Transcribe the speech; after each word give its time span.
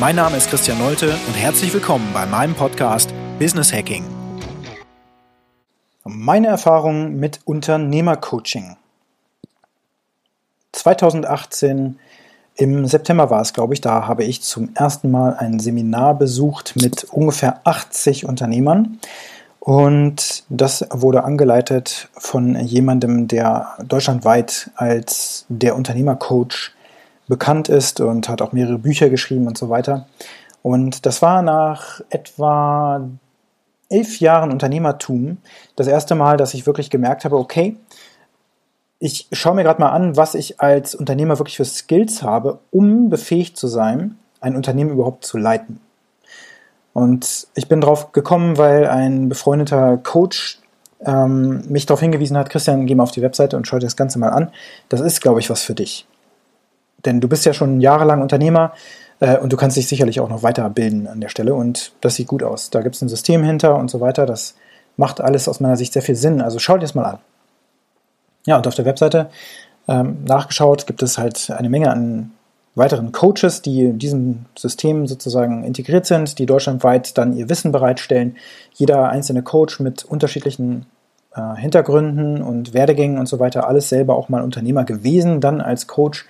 Mein 0.00 0.16
Name 0.16 0.38
ist 0.38 0.48
Christian 0.48 0.78
Nolte 0.78 1.14
und 1.26 1.34
herzlich 1.34 1.74
willkommen 1.74 2.08
bei 2.14 2.24
meinem 2.24 2.54
Podcast 2.54 3.12
Business 3.38 3.70
Hacking. 3.70 4.02
Meine 6.04 6.46
Erfahrungen 6.46 7.20
mit 7.20 7.40
Unternehmercoaching. 7.44 8.78
2018 10.72 11.98
im 12.54 12.86
September 12.86 13.28
war 13.28 13.42
es, 13.42 13.52
glaube 13.52 13.74
ich, 13.74 13.82
da 13.82 14.08
habe 14.08 14.24
ich 14.24 14.40
zum 14.40 14.74
ersten 14.74 15.10
Mal 15.10 15.34
ein 15.34 15.60
Seminar 15.60 16.16
besucht 16.16 16.76
mit 16.80 17.04
ungefähr 17.04 17.60
80 17.64 18.24
Unternehmern. 18.24 18.98
Und 19.58 20.44
das 20.48 20.82
wurde 20.90 21.24
angeleitet 21.24 22.08
von 22.14 22.58
jemandem, 22.58 23.28
der 23.28 23.76
deutschlandweit 23.86 24.70
als 24.76 25.44
der 25.50 25.76
Unternehmercoach 25.76 26.72
bekannt 27.30 27.70
ist 27.70 28.00
und 28.00 28.28
hat 28.28 28.42
auch 28.42 28.52
mehrere 28.52 28.78
Bücher 28.78 29.08
geschrieben 29.08 29.46
und 29.46 29.56
so 29.56 29.70
weiter. 29.70 30.06
Und 30.62 31.06
das 31.06 31.22
war 31.22 31.40
nach 31.40 32.02
etwa 32.10 33.08
elf 33.88 34.20
Jahren 34.20 34.52
Unternehmertum 34.52 35.38
das 35.76 35.86
erste 35.86 36.14
Mal, 36.14 36.36
dass 36.36 36.52
ich 36.52 36.66
wirklich 36.66 36.90
gemerkt 36.90 37.24
habe, 37.24 37.38
okay, 37.38 37.76
ich 38.98 39.26
schaue 39.32 39.54
mir 39.54 39.62
gerade 39.62 39.80
mal 39.80 39.90
an, 39.90 40.16
was 40.16 40.34
ich 40.34 40.60
als 40.60 40.94
Unternehmer 40.94 41.38
wirklich 41.38 41.56
für 41.56 41.64
Skills 41.64 42.22
habe, 42.22 42.58
um 42.70 43.08
befähigt 43.08 43.56
zu 43.56 43.66
sein, 43.66 44.18
ein 44.40 44.56
Unternehmen 44.56 44.90
überhaupt 44.90 45.24
zu 45.24 45.38
leiten. 45.38 45.80
Und 46.92 47.46
ich 47.54 47.68
bin 47.68 47.80
drauf 47.80 48.12
gekommen, 48.12 48.58
weil 48.58 48.86
ein 48.86 49.28
befreundeter 49.28 49.96
Coach 49.96 50.58
ähm, 51.04 51.62
mich 51.68 51.86
darauf 51.86 52.00
hingewiesen 52.00 52.36
hat, 52.36 52.50
Christian, 52.50 52.86
geh 52.86 52.94
mal 52.94 53.04
auf 53.04 53.12
die 53.12 53.22
Webseite 53.22 53.56
und 53.56 53.66
schau 53.66 53.78
dir 53.78 53.86
das 53.86 53.96
Ganze 53.96 54.18
mal 54.18 54.30
an. 54.30 54.50
Das 54.90 55.00
ist, 55.00 55.22
glaube 55.22 55.40
ich, 55.40 55.48
was 55.48 55.62
für 55.62 55.74
dich. 55.74 56.06
Denn 57.04 57.20
du 57.20 57.28
bist 57.28 57.44
ja 57.44 57.52
schon 57.52 57.80
jahrelang 57.80 58.22
Unternehmer 58.22 58.72
äh, 59.20 59.38
und 59.38 59.52
du 59.52 59.56
kannst 59.56 59.76
dich 59.76 59.88
sicherlich 59.88 60.20
auch 60.20 60.28
noch 60.28 60.42
weiterbilden 60.42 61.06
an 61.06 61.20
der 61.20 61.28
Stelle 61.28 61.54
und 61.54 61.92
das 62.00 62.16
sieht 62.16 62.28
gut 62.28 62.42
aus. 62.42 62.70
Da 62.70 62.82
gibt 62.82 62.96
es 62.96 63.02
ein 63.02 63.08
System 63.08 63.42
hinter 63.42 63.76
und 63.76 63.90
so 63.90 64.00
weiter. 64.00 64.26
Das 64.26 64.54
macht 64.96 65.20
alles 65.20 65.48
aus 65.48 65.60
meiner 65.60 65.76
Sicht 65.76 65.92
sehr 65.92 66.02
viel 66.02 66.16
Sinn. 66.16 66.40
Also 66.40 66.58
schau 66.58 66.74
dir 66.74 66.80
das 66.80 66.94
mal 66.94 67.04
an. 67.04 67.18
Ja, 68.46 68.56
und 68.56 68.66
auf 68.66 68.74
der 68.74 68.84
Webseite 68.84 69.30
ähm, 69.88 70.24
nachgeschaut 70.24 70.86
gibt 70.86 71.02
es 71.02 71.18
halt 71.18 71.50
eine 71.50 71.68
Menge 71.68 71.90
an 71.90 72.32
weiteren 72.74 73.12
Coaches, 73.12 73.62
die 73.62 73.82
in 73.84 73.98
diesem 73.98 74.46
System 74.56 75.06
sozusagen 75.06 75.64
integriert 75.64 76.06
sind, 76.06 76.38
die 76.38 76.46
deutschlandweit 76.46 77.18
dann 77.18 77.36
ihr 77.36 77.48
Wissen 77.48 77.72
bereitstellen. 77.72 78.36
Jeder 78.72 79.08
einzelne 79.08 79.42
Coach 79.42 79.80
mit 79.80 80.04
unterschiedlichen 80.04 80.86
äh, 81.34 81.56
Hintergründen 81.56 82.42
und 82.42 82.72
Werdegängen 82.72 83.18
und 83.18 83.26
so 83.26 83.38
weiter, 83.38 83.66
alles 83.66 83.88
selber 83.88 84.14
auch 84.16 84.28
mal 84.28 84.42
Unternehmer 84.42 84.84
gewesen, 84.84 85.40
dann 85.40 85.60
als 85.60 85.86
Coach 85.86 86.26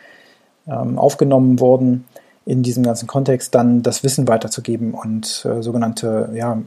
ähm, 0.66 0.98
aufgenommen 0.98 1.60
worden, 1.60 2.04
in 2.44 2.62
diesem 2.62 2.82
ganzen 2.82 3.06
Kontext 3.06 3.54
dann 3.54 3.82
das 3.82 4.02
Wissen 4.02 4.26
weiterzugeben 4.26 4.94
und 4.94 5.46
äh, 5.48 5.62
sogenannte 5.62 6.30
ja, 6.34 6.58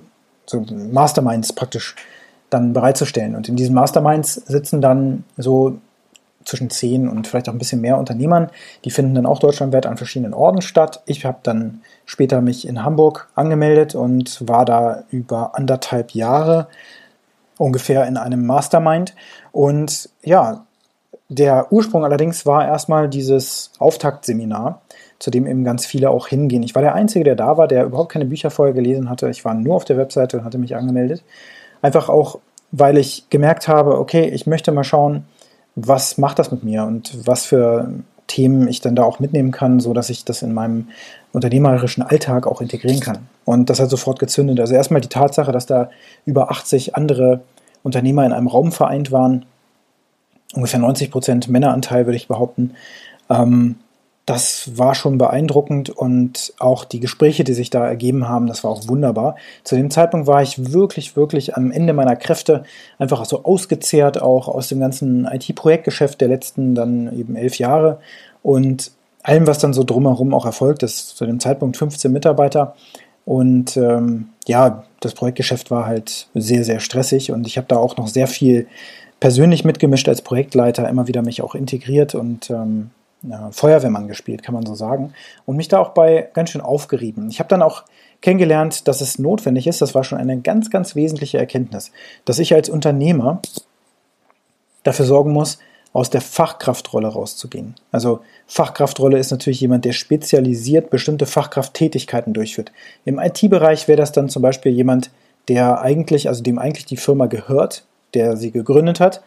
so 0.46 0.66
Masterminds 0.92 1.54
praktisch 1.54 1.96
dann 2.50 2.74
bereitzustellen. 2.74 3.36
Und 3.36 3.50
in 3.50 3.56
diesen 3.56 3.74
Masterminds 3.74 4.36
sitzen 4.36 4.82
dann 4.82 5.24
so 5.38 5.80
zwischen 6.46 6.70
zehn 6.70 7.08
und 7.08 7.28
vielleicht 7.28 7.50
auch 7.50 7.54
ein 7.54 7.58
bisschen 7.58 7.82
mehr 7.82 7.98
Unternehmern. 7.98 8.50
Die 8.86 8.92
finden 8.92 9.16
dann 9.16 9.26
auch 9.26 9.40
deutschlandweit 9.40 9.86
an 9.86 9.98
verschiedenen 9.98 10.34
Orten 10.34 10.62
statt. 10.62 11.02
Ich 11.06 11.26
habe 11.26 11.40
dann 11.44 11.82
später 12.06 12.42
mich 12.42 12.68
in 12.68 12.84
Hamburg 12.84 13.30
angemeldet 13.36 13.96
und 13.96 14.48
war 14.48 14.66
da 14.66 15.04
über 15.10 15.56
anderthalb 15.56 16.12
Jahre 16.12 16.68
ungefähr 17.58 18.08
in 18.08 18.18
einem 18.18 18.46
Mastermind. 18.46 19.16
Und 19.52 20.10
ja, 20.24 20.66
der 21.34 21.72
Ursprung 21.72 22.04
allerdings 22.04 22.46
war 22.46 22.66
erstmal 22.66 23.10
dieses 23.10 23.72
Auftaktseminar, 23.80 24.82
zu 25.20 25.32
dem 25.32 25.48
eben 25.48 25.64
ganz 25.64 25.86
viele 25.86 26.10
auch 26.10 26.28
hingehen. 26.28 26.64
Ich 26.64 26.76
war 26.76 26.82
der 26.82 26.96
Einzige, 26.96 27.24
der 27.24 27.36
da 27.36 27.58
war, 27.58 27.68
der 27.68 27.86
überhaupt 27.86 28.12
keine 28.12 28.26
Bücher 28.26 28.52
vorher 28.52 28.74
gelesen 28.74 29.10
hatte. 29.10 29.30
Ich 29.30 29.46
war 29.46 29.54
nur 29.54 29.76
auf 29.76 29.86
der 29.86 29.98
Webseite 29.98 30.38
und 30.38 30.46
hatte 30.46 30.58
mich 30.58 30.76
angemeldet. 30.76 31.24
Einfach 31.82 32.10
auch, 32.10 32.40
weil 32.72 32.98
ich 32.98 33.30
gemerkt 33.30 33.68
habe, 33.68 34.00
okay, 34.00 34.26
ich 34.30 34.48
möchte 34.48 34.72
mal 34.72 34.84
schauen, 34.84 35.26
was 35.76 36.18
macht 36.18 36.40
das 36.40 36.52
mit 36.52 36.64
mir 36.64 36.84
und 36.84 37.26
was 37.28 37.46
für 37.46 37.90
Themen 38.28 38.68
ich 38.68 38.82
dann 38.82 38.96
da 38.96 39.04
auch 39.04 39.20
mitnehmen 39.20 39.52
kann, 39.52 39.80
so 39.80 39.94
dass 39.94 40.10
ich 40.10 40.26
das 40.26 40.42
in 40.42 40.54
meinem 40.54 40.90
unternehmerischen 41.32 42.04
Alltag 42.04 42.48
auch 42.48 42.62
integrieren 42.62 43.00
kann. 43.00 43.28
Und 43.46 43.70
das 43.70 43.80
hat 43.80 43.90
sofort 43.90 44.20
gezündet. 44.20 44.60
Also 44.60 44.76
erstmal 44.76 45.02
die 45.02 45.10
Tatsache, 45.10 45.52
dass 45.52 45.66
da 45.66 45.90
über 46.26 46.52
80 46.52 46.96
andere 46.96 47.42
Unternehmer 47.82 48.26
in 48.26 48.32
einem 48.32 48.48
Raum 48.48 48.72
vereint 48.72 49.12
waren, 49.12 49.46
ungefähr 50.54 50.80
90 50.80 51.12
Prozent 51.12 51.48
Männeranteil, 51.50 52.06
würde 52.06 52.18
ich 52.18 52.28
behaupten. 52.28 52.76
Ähm, 53.30 53.76
das 54.26 54.78
war 54.78 54.96
schon 54.96 55.18
beeindruckend 55.18 55.90
und 55.90 56.54
auch 56.58 56.86
die 56.86 57.02
Gespräche, 57.02 57.44
die 57.44 57.54
sich 57.54 57.70
da 57.70 57.86
ergeben 57.86 58.30
haben, 58.30 58.48
das 58.48 58.64
war 58.64 58.72
auch 58.72 58.88
wunderbar. 58.88 59.36
Zu 59.66 59.76
dem 59.76 59.92
Zeitpunkt 59.92 60.28
war 60.28 60.42
ich 60.42 60.72
wirklich, 60.72 61.18
wirklich 61.18 61.58
am 61.58 61.72
Ende 61.72 61.92
meiner 61.92 62.16
Kräfte, 62.16 62.64
einfach 63.00 63.26
so 63.26 63.44
ausgezehrt, 63.44 64.22
auch 64.22 64.48
aus 64.48 64.70
dem 64.70 64.80
ganzen 64.80 65.26
IT-Projektgeschäft 65.26 66.22
der 66.22 66.30
letzten 66.30 66.74
dann 66.74 67.18
eben 67.20 67.36
elf 67.36 67.58
Jahre 67.58 68.00
und 68.42 68.92
allem, 69.24 69.46
was 69.46 69.60
dann 69.60 69.74
so 69.74 69.84
drumherum 69.84 70.34
auch 70.34 70.46
erfolgt 70.46 70.84
ist. 70.84 71.18
Zu 71.18 71.26
dem 71.26 71.42
Zeitpunkt 71.42 71.76
15 71.76 72.10
Mitarbeiter 72.10 72.76
und 73.26 73.76
ähm, 73.76 74.30
ja, 74.48 74.84
das 75.02 75.14
Projektgeschäft 75.14 75.70
war 75.70 75.86
halt 75.86 76.28
sehr, 76.34 76.64
sehr 76.64 76.80
stressig 76.80 77.32
und 77.32 77.46
ich 77.46 77.58
habe 77.58 77.68
da 77.68 77.76
auch 77.76 77.98
noch 77.98 78.08
sehr 78.08 78.28
viel 78.28 78.68
persönlich 79.24 79.64
mitgemischt 79.64 80.10
als 80.10 80.22
Projektleiter, 80.22 80.90
immer 80.90 81.08
wieder 81.08 81.22
mich 81.22 81.42
auch 81.42 81.56
integriert 81.56 82.14
und 82.14 82.50
ähm, 82.50 82.90
ja, 83.22 83.52
Feuerwehrmann 83.54 84.10
gespielt, 84.10 84.44
kann 84.44 84.54
man 84.54 84.66
so 84.66 84.76
sagen. 84.76 85.14
Und 85.46 85.56
mich 85.56 85.70
da 85.70 85.80
auch 85.80 85.92
bei 85.92 86.28
ganz 86.34 86.50
schön 86.50 86.60
aufgerieben. 86.60 87.30
Ich 87.30 87.40
habe 87.40 87.48
dann 87.48 87.62
auch 87.62 87.84
kennengelernt, 88.20 88.86
dass 88.86 89.00
es 89.00 89.20
notwendig 89.20 89.66
ist, 89.66 89.82
das 89.82 89.96
war 89.96 90.04
schon 90.04 90.18
eine 90.18 90.42
ganz, 90.42 90.70
ganz 90.70 90.98
wesentliche 90.98 91.38
Erkenntnis, 91.38 91.94
dass 92.26 92.38
ich 92.38 92.54
als 92.54 92.68
Unternehmer 92.68 93.42
dafür 94.84 95.06
sorgen 95.06 95.32
muss, 95.32 95.58
aus 95.94 96.10
der 96.10 96.20
Fachkraftrolle 96.20 97.08
rauszugehen. 97.08 97.76
Also 97.94 98.20
Fachkraftrolle 98.46 99.20
ist 99.20 99.32
natürlich 99.32 99.62
jemand, 99.62 99.86
der 99.86 99.94
spezialisiert 99.94 100.90
bestimmte 100.90 101.28
Fachkrafttätigkeiten 101.28 102.34
durchführt. 102.34 102.74
Im 103.06 103.20
IT-Bereich 103.20 103.88
wäre 103.88 104.02
das 104.02 104.12
dann 104.12 104.28
zum 104.28 104.42
Beispiel 104.42 104.74
jemand, 104.74 105.12
der 105.48 105.80
eigentlich, 105.80 106.28
also 106.28 106.44
dem 106.44 106.60
eigentlich 106.60 106.88
die 106.88 106.98
Firma 106.98 107.28
gehört, 107.28 107.86
der 108.14 108.38
sie 108.38 108.52
gegründet 108.52 109.00
hat, 109.00 109.22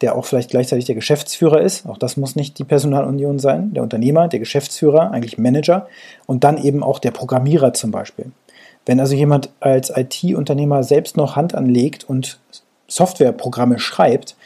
der 0.00 0.16
auch 0.16 0.24
vielleicht 0.24 0.50
gleichzeitig 0.50 0.86
der 0.86 0.94
Geschäftsführer 0.94 1.60
ist. 1.60 1.86
Auch 1.86 1.98
das 1.98 2.16
muss 2.16 2.36
nicht 2.36 2.58
die 2.58 2.64
Personalunion 2.64 3.38
sein. 3.38 3.74
Der 3.74 3.82
Unternehmer, 3.82 4.28
der 4.28 4.38
Geschäftsführer, 4.38 5.10
eigentlich 5.10 5.38
Manager 5.38 5.88
und 6.26 6.44
dann 6.44 6.62
eben 6.62 6.82
auch 6.82 6.98
der 6.98 7.10
Programmierer 7.10 7.74
zum 7.74 7.90
Beispiel. 7.90 8.32
Wenn 8.86 8.98
also 8.98 9.14
jemand 9.14 9.50
als 9.60 9.92
IT-Unternehmer 9.94 10.82
selbst 10.82 11.16
noch 11.16 11.36
Hand 11.36 11.54
anlegt 11.54 12.04
und 12.08 12.38
Softwareprogramme 12.88 13.78
schreibt, 13.78 14.36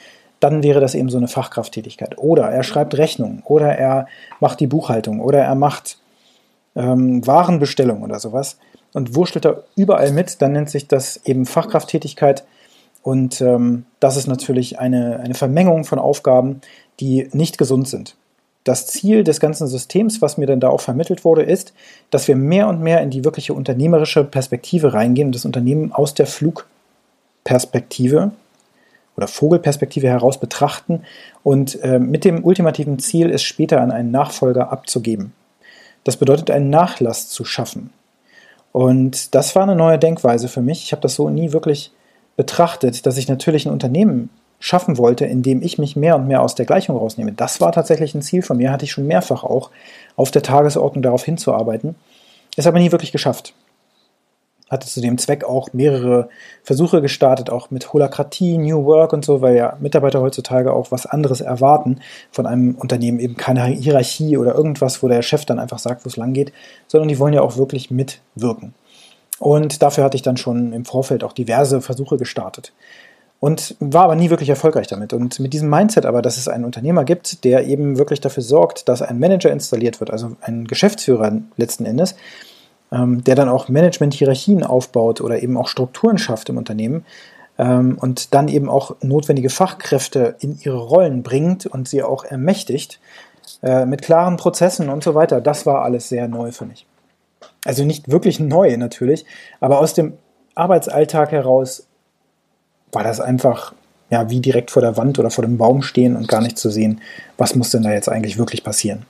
dann 0.40 0.62
wäre 0.62 0.80
das 0.80 0.94
eben 0.94 1.08
so 1.08 1.16
eine 1.16 1.28
Fachkrafttätigkeit. 1.28 2.18
Oder 2.18 2.50
er 2.50 2.64
schreibt 2.64 2.98
Rechnungen, 2.98 3.42
oder 3.46 3.78
er 3.78 4.08
macht 4.40 4.60
die 4.60 4.66
Buchhaltung, 4.66 5.20
oder 5.20 5.38
er 5.38 5.54
macht 5.54 5.98
ähm, 6.74 7.26
Warenbestellung 7.26 8.02
oder 8.02 8.18
sowas 8.18 8.58
und 8.92 9.14
wurschtelt 9.14 9.44
da 9.44 9.62
überall 9.76 10.12
mit, 10.12 10.42
dann 10.42 10.52
nennt 10.52 10.70
sich 10.70 10.88
das 10.88 11.20
eben 11.24 11.46
Fachkrafttätigkeit 11.46 12.44
und 13.04 13.40
ähm, 13.42 13.84
das 14.00 14.16
ist 14.16 14.26
natürlich 14.28 14.78
eine, 14.78 15.20
eine 15.20 15.34
Vermengung 15.34 15.84
von 15.84 15.98
Aufgaben, 15.98 16.62
die 17.00 17.28
nicht 17.32 17.58
gesund 17.58 17.86
sind. 17.86 18.16
Das 18.64 18.86
Ziel 18.86 19.24
des 19.24 19.40
ganzen 19.40 19.68
Systems, 19.68 20.22
was 20.22 20.38
mir 20.38 20.46
dann 20.46 20.58
da 20.58 20.70
auch 20.70 20.80
vermittelt 20.80 21.22
wurde, 21.22 21.42
ist, 21.42 21.74
dass 22.08 22.28
wir 22.28 22.36
mehr 22.36 22.66
und 22.66 22.80
mehr 22.80 23.02
in 23.02 23.10
die 23.10 23.22
wirkliche 23.22 23.52
unternehmerische 23.52 24.24
Perspektive 24.24 24.94
reingehen 24.94 25.28
und 25.28 25.34
das 25.34 25.44
Unternehmen 25.44 25.92
aus 25.92 26.14
der 26.14 26.26
Flugperspektive 26.26 28.32
oder 29.18 29.28
Vogelperspektive 29.28 30.08
heraus 30.08 30.40
betrachten 30.40 31.02
und 31.42 31.78
äh, 31.82 31.98
mit 31.98 32.24
dem 32.24 32.42
ultimativen 32.42 32.98
Ziel, 32.98 33.30
es 33.30 33.42
später 33.42 33.82
an 33.82 33.90
einen 33.90 34.12
Nachfolger 34.12 34.72
abzugeben. 34.72 35.34
Das 36.04 36.16
bedeutet, 36.16 36.50
einen 36.50 36.70
Nachlass 36.70 37.28
zu 37.28 37.44
schaffen. 37.44 37.90
Und 38.72 39.34
das 39.34 39.54
war 39.54 39.64
eine 39.64 39.76
neue 39.76 39.98
Denkweise 39.98 40.48
für 40.48 40.62
mich. 40.62 40.84
Ich 40.84 40.92
habe 40.92 41.02
das 41.02 41.16
so 41.16 41.28
nie 41.28 41.52
wirklich 41.52 41.92
betrachtet, 42.36 43.06
dass 43.06 43.16
ich 43.16 43.28
natürlich 43.28 43.66
ein 43.66 43.72
Unternehmen 43.72 44.30
schaffen 44.58 44.96
wollte, 44.96 45.26
in 45.26 45.42
dem 45.42 45.60
ich 45.62 45.78
mich 45.78 45.94
mehr 45.94 46.16
und 46.16 46.26
mehr 46.26 46.40
aus 46.40 46.54
der 46.54 46.64
Gleichung 46.64 46.96
rausnehme. 46.96 47.32
Das 47.32 47.60
war 47.60 47.72
tatsächlich 47.72 48.14
ein 48.14 48.22
Ziel 48.22 48.40
von 48.40 48.56
mir, 48.56 48.72
hatte 48.72 48.86
ich 48.86 48.92
schon 48.92 49.06
mehrfach 49.06 49.44
auch 49.44 49.70
auf 50.16 50.30
der 50.30 50.42
Tagesordnung 50.42 51.02
darauf 51.02 51.22
hinzuarbeiten, 51.22 51.96
ist 52.56 52.66
aber 52.66 52.78
nie 52.78 52.92
wirklich 52.92 53.12
geschafft. 53.12 53.52
hatte 54.70 54.88
zu 54.88 55.02
dem 55.02 55.18
Zweck 55.18 55.44
auch 55.44 55.72
mehrere 55.74 56.30
Versuche 56.62 57.02
gestartet, 57.02 57.50
auch 57.50 57.70
mit 57.70 57.92
Holakratie, 57.92 58.56
New 58.56 58.86
Work 58.86 59.12
und 59.12 59.24
so, 59.24 59.42
weil 59.42 59.54
ja 59.54 59.76
Mitarbeiter 59.80 60.22
heutzutage 60.22 60.72
auch 60.72 60.90
was 60.90 61.04
anderes 61.04 61.42
erwarten 61.42 62.00
von 62.32 62.46
einem 62.46 62.74
Unternehmen, 62.74 63.20
eben 63.20 63.36
keine 63.36 63.66
Hierarchie 63.66 64.38
oder 64.38 64.54
irgendwas, 64.54 65.02
wo 65.02 65.08
der 65.08 65.22
Chef 65.22 65.44
dann 65.44 65.58
einfach 65.58 65.78
sagt, 65.78 66.04
wo 66.04 66.08
es 66.08 66.16
lang 66.16 66.32
geht, 66.32 66.52
sondern 66.88 67.08
die 67.08 67.18
wollen 67.18 67.34
ja 67.34 67.42
auch 67.42 67.58
wirklich 67.58 67.90
mitwirken. 67.90 68.74
Und 69.38 69.82
dafür 69.82 70.04
hatte 70.04 70.16
ich 70.16 70.22
dann 70.22 70.36
schon 70.36 70.72
im 70.72 70.84
Vorfeld 70.84 71.24
auch 71.24 71.32
diverse 71.32 71.80
Versuche 71.80 72.16
gestartet. 72.16 72.72
Und 73.40 73.76
war 73.78 74.04
aber 74.04 74.14
nie 74.14 74.30
wirklich 74.30 74.48
erfolgreich 74.48 74.86
damit. 74.86 75.12
Und 75.12 75.38
mit 75.38 75.52
diesem 75.52 75.68
Mindset 75.68 76.06
aber, 76.06 76.22
dass 76.22 76.38
es 76.38 76.48
einen 76.48 76.64
Unternehmer 76.64 77.04
gibt, 77.04 77.44
der 77.44 77.66
eben 77.66 77.98
wirklich 77.98 78.20
dafür 78.20 78.42
sorgt, 78.42 78.88
dass 78.88 79.02
ein 79.02 79.18
Manager 79.18 79.50
installiert 79.50 80.00
wird, 80.00 80.10
also 80.10 80.36
ein 80.40 80.66
Geschäftsführer 80.66 81.40
letzten 81.56 81.84
Endes, 81.84 82.14
ähm, 82.90 83.22
der 83.24 83.34
dann 83.34 83.50
auch 83.50 83.68
Management-Hierarchien 83.68 84.62
aufbaut 84.62 85.20
oder 85.20 85.42
eben 85.42 85.58
auch 85.58 85.68
Strukturen 85.68 86.16
schafft 86.16 86.48
im 86.48 86.56
Unternehmen 86.56 87.04
ähm, 87.58 87.98
und 88.00 88.32
dann 88.32 88.48
eben 88.48 88.70
auch 88.70 88.96
notwendige 89.02 89.50
Fachkräfte 89.50 90.36
in 90.40 90.58
ihre 90.60 90.78
Rollen 90.78 91.22
bringt 91.22 91.66
und 91.66 91.88
sie 91.88 92.02
auch 92.02 92.24
ermächtigt 92.24 92.98
äh, 93.62 93.84
mit 93.84 94.02
klaren 94.02 94.36
Prozessen 94.36 94.88
und 94.88 95.04
so 95.04 95.14
weiter. 95.14 95.40
Das 95.40 95.66
war 95.66 95.82
alles 95.82 96.08
sehr 96.08 96.28
neu 96.28 96.52
für 96.52 96.66
mich. 96.66 96.86
Also 97.64 97.84
nicht 97.84 98.10
wirklich 98.10 98.40
neu 98.40 98.76
natürlich, 98.76 99.24
aber 99.60 99.80
aus 99.80 99.94
dem 99.94 100.14
Arbeitsalltag 100.54 101.32
heraus 101.32 101.86
war 102.92 103.02
das 103.02 103.20
einfach 103.20 103.74
ja 104.10 104.30
wie 104.30 104.40
direkt 104.40 104.70
vor 104.70 104.82
der 104.82 104.96
Wand 104.96 105.18
oder 105.18 105.30
vor 105.30 105.44
dem 105.44 105.58
Baum 105.58 105.82
stehen 105.82 106.16
und 106.16 106.28
gar 106.28 106.40
nicht 106.40 106.58
zu 106.58 106.70
sehen, 106.70 107.00
was 107.36 107.54
muss 107.54 107.70
denn 107.70 107.82
da 107.82 107.92
jetzt 107.92 108.08
eigentlich 108.08 108.38
wirklich 108.38 108.62
passieren. 108.62 109.06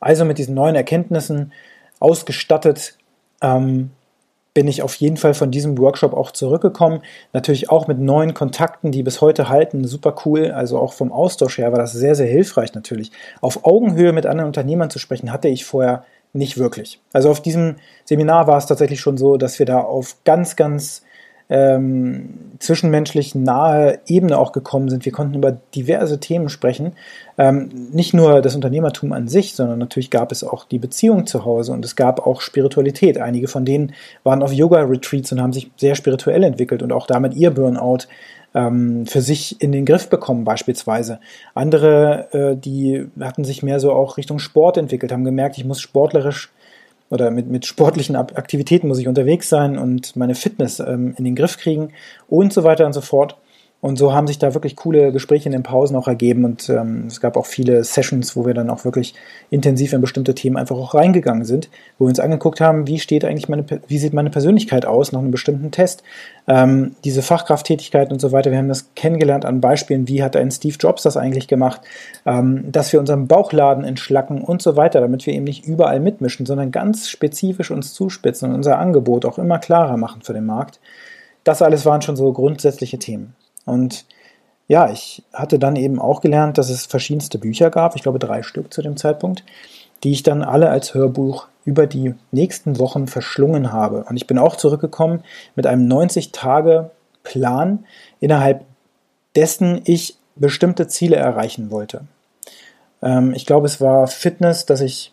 Also 0.00 0.24
mit 0.24 0.38
diesen 0.38 0.54
neuen 0.54 0.74
Erkenntnissen 0.74 1.52
ausgestattet 2.00 2.96
ähm, 3.42 3.90
bin 4.54 4.66
ich 4.66 4.82
auf 4.82 4.94
jeden 4.96 5.16
Fall 5.16 5.34
von 5.34 5.50
diesem 5.50 5.78
Workshop 5.78 6.12
auch 6.12 6.32
zurückgekommen. 6.32 7.02
Natürlich 7.32 7.70
auch 7.70 7.86
mit 7.86 7.98
neuen 7.98 8.34
Kontakten, 8.34 8.90
die 8.90 9.02
bis 9.02 9.20
heute 9.20 9.48
halten. 9.48 9.86
Super 9.86 10.16
cool. 10.24 10.50
Also 10.50 10.78
auch 10.78 10.92
vom 10.92 11.12
Austausch 11.12 11.58
her 11.58 11.70
war 11.70 11.78
das 11.78 11.92
sehr, 11.92 12.14
sehr 12.14 12.26
hilfreich 12.26 12.74
natürlich. 12.74 13.12
Auf 13.40 13.64
Augenhöhe 13.64 14.12
mit 14.12 14.26
anderen 14.26 14.48
Unternehmern 14.48 14.90
zu 14.90 14.98
sprechen, 14.98 15.32
hatte 15.32 15.48
ich 15.48 15.64
vorher 15.64 16.04
nicht 16.32 16.58
wirklich. 16.58 17.00
Also 17.12 17.30
auf 17.30 17.42
diesem 17.42 17.76
Seminar 18.04 18.46
war 18.46 18.58
es 18.58 18.66
tatsächlich 18.66 19.00
schon 19.00 19.16
so, 19.16 19.36
dass 19.36 19.58
wir 19.58 19.66
da 19.66 19.80
auf 19.80 20.16
ganz, 20.24 20.56
ganz 20.56 21.02
ähm, 21.50 22.52
zwischenmenschlich 22.60 23.34
nahe 23.34 23.98
Ebene 24.06 24.38
auch 24.38 24.52
gekommen 24.52 24.88
sind. 24.88 25.04
Wir 25.04 25.10
konnten 25.10 25.34
über 25.34 25.50
diverse 25.74 26.20
Themen 26.20 26.48
sprechen. 26.48 26.92
Ähm, 27.38 27.88
nicht 27.92 28.14
nur 28.14 28.40
das 28.40 28.54
Unternehmertum 28.54 29.12
an 29.12 29.26
sich, 29.26 29.56
sondern 29.56 29.80
natürlich 29.80 30.10
gab 30.10 30.30
es 30.30 30.44
auch 30.44 30.64
die 30.64 30.78
Beziehung 30.78 31.26
zu 31.26 31.44
Hause 31.44 31.72
und 31.72 31.84
es 31.84 31.96
gab 31.96 32.24
auch 32.24 32.40
Spiritualität. 32.40 33.18
Einige 33.18 33.48
von 33.48 33.64
denen 33.64 33.94
waren 34.22 34.44
auf 34.44 34.52
Yoga-Retreats 34.52 35.32
und 35.32 35.42
haben 35.42 35.52
sich 35.52 35.72
sehr 35.76 35.96
spirituell 35.96 36.44
entwickelt 36.44 36.84
und 36.84 36.92
auch 36.92 37.08
damit 37.08 37.34
ihr 37.34 37.50
Burnout 37.50 38.06
ähm, 38.54 39.06
für 39.06 39.20
sich 39.20 39.60
in 39.60 39.72
den 39.72 39.84
Griff 39.84 40.08
bekommen 40.08 40.44
beispielsweise. 40.44 41.20
Andere, 41.54 42.28
äh, 42.32 42.56
die 42.56 43.06
hatten 43.20 43.44
sich 43.44 43.62
mehr 43.62 43.80
so 43.80 43.92
auch 43.92 44.16
Richtung 44.16 44.38
Sport 44.38 44.76
entwickelt, 44.76 45.12
haben 45.12 45.24
gemerkt, 45.24 45.58
ich 45.58 45.64
muss 45.64 45.80
sportlerisch 45.80 46.50
oder 47.10 47.30
mit, 47.30 47.48
mit 47.48 47.66
sportlichen 47.66 48.16
Aktivitäten 48.16 48.88
muss 48.88 48.98
ich 48.98 49.08
unterwegs 49.08 49.48
sein 49.48 49.76
und 49.78 50.14
meine 50.16 50.34
Fitness 50.34 50.80
ähm, 50.80 51.14
in 51.16 51.24
den 51.24 51.34
Griff 51.34 51.58
kriegen 51.58 51.92
und 52.28 52.52
so 52.52 52.62
weiter 52.64 52.86
und 52.86 52.92
so 52.92 53.00
fort. 53.00 53.36
Und 53.82 53.96
so 53.96 54.12
haben 54.12 54.26
sich 54.26 54.38
da 54.38 54.52
wirklich 54.52 54.76
coole 54.76 55.10
Gespräche 55.10 55.48
in 55.48 55.52
den 55.52 55.62
Pausen 55.62 55.96
auch 55.96 56.06
ergeben 56.06 56.44
und 56.44 56.68
ähm, 56.68 57.04
es 57.06 57.18
gab 57.18 57.38
auch 57.38 57.46
viele 57.46 57.82
Sessions, 57.82 58.36
wo 58.36 58.44
wir 58.44 58.52
dann 58.52 58.68
auch 58.68 58.84
wirklich 58.84 59.14
intensiv 59.48 59.94
in 59.94 60.02
bestimmte 60.02 60.34
Themen 60.34 60.58
einfach 60.58 60.76
auch 60.76 60.92
reingegangen 60.92 61.46
sind, 61.46 61.70
wo 61.98 62.04
wir 62.04 62.10
uns 62.10 62.20
angeguckt 62.20 62.60
haben, 62.60 62.86
wie 62.86 62.98
steht 62.98 63.24
eigentlich 63.24 63.48
meine, 63.48 63.64
wie 63.88 63.98
sieht 63.98 64.12
meine 64.12 64.28
Persönlichkeit 64.28 64.84
aus 64.84 65.12
nach 65.12 65.20
einem 65.20 65.30
bestimmten 65.30 65.70
Test, 65.70 66.02
ähm, 66.46 66.94
diese 67.04 67.22
Fachkrafttätigkeit 67.22 68.12
und 68.12 68.20
so 68.20 68.32
weiter. 68.32 68.50
Wir 68.50 68.58
haben 68.58 68.68
das 68.68 68.90
kennengelernt 68.96 69.46
an 69.46 69.62
Beispielen, 69.62 70.08
wie 70.08 70.22
hat 70.22 70.36
ein 70.36 70.50
Steve 70.50 70.76
Jobs 70.78 71.02
das 71.02 71.16
eigentlich 71.16 71.48
gemacht, 71.48 71.80
ähm, 72.26 72.70
dass 72.70 72.92
wir 72.92 73.00
unseren 73.00 73.28
Bauchladen 73.28 73.84
entschlacken 73.84 74.42
und 74.42 74.60
so 74.60 74.76
weiter, 74.76 75.00
damit 75.00 75.24
wir 75.24 75.32
eben 75.32 75.44
nicht 75.44 75.64
überall 75.64 76.00
mitmischen, 76.00 76.44
sondern 76.44 76.70
ganz 76.70 77.08
spezifisch 77.08 77.70
uns 77.70 77.94
zuspitzen 77.94 78.50
und 78.50 78.56
unser 78.56 78.78
Angebot 78.78 79.24
auch 79.24 79.38
immer 79.38 79.58
klarer 79.58 79.96
machen 79.96 80.20
für 80.20 80.34
den 80.34 80.44
Markt. 80.44 80.80
Das 81.44 81.62
alles 81.62 81.86
waren 81.86 82.02
schon 82.02 82.16
so 82.16 82.30
grundsätzliche 82.34 82.98
Themen. 82.98 83.34
Und 83.64 84.04
ja, 84.68 84.90
ich 84.90 85.22
hatte 85.32 85.58
dann 85.58 85.76
eben 85.76 86.00
auch 86.00 86.20
gelernt, 86.20 86.58
dass 86.58 86.70
es 86.70 86.86
verschiedenste 86.86 87.38
Bücher 87.38 87.70
gab, 87.70 87.96
ich 87.96 88.02
glaube 88.02 88.18
drei 88.18 88.42
Stück 88.42 88.72
zu 88.72 88.82
dem 88.82 88.96
Zeitpunkt, 88.96 89.44
die 90.04 90.12
ich 90.12 90.22
dann 90.22 90.42
alle 90.42 90.70
als 90.70 90.94
Hörbuch 90.94 91.48
über 91.64 91.86
die 91.86 92.14
nächsten 92.30 92.78
Wochen 92.78 93.06
verschlungen 93.06 93.72
habe. 93.72 94.04
Und 94.08 94.16
ich 94.16 94.26
bin 94.26 94.38
auch 94.38 94.56
zurückgekommen 94.56 95.22
mit 95.56 95.66
einem 95.66 95.88
90-Tage-Plan, 95.88 97.84
innerhalb 98.20 98.64
dessen 99.36 99.80
ich 99.84 100.16
bestimmte 100.36 100.88
Ziele 100.88 101.16
erreichen 101.16 101.70
wollte. 101.70 102.02
Ähm, 103.02 103.34
ich 103.34 103.46
glaube, 103.46 103.66
es 103.66 103.80
war 103.80 104.06
Fitness, 104.06 104.66
dass 104.66 104.80
ich, 104.80 105.12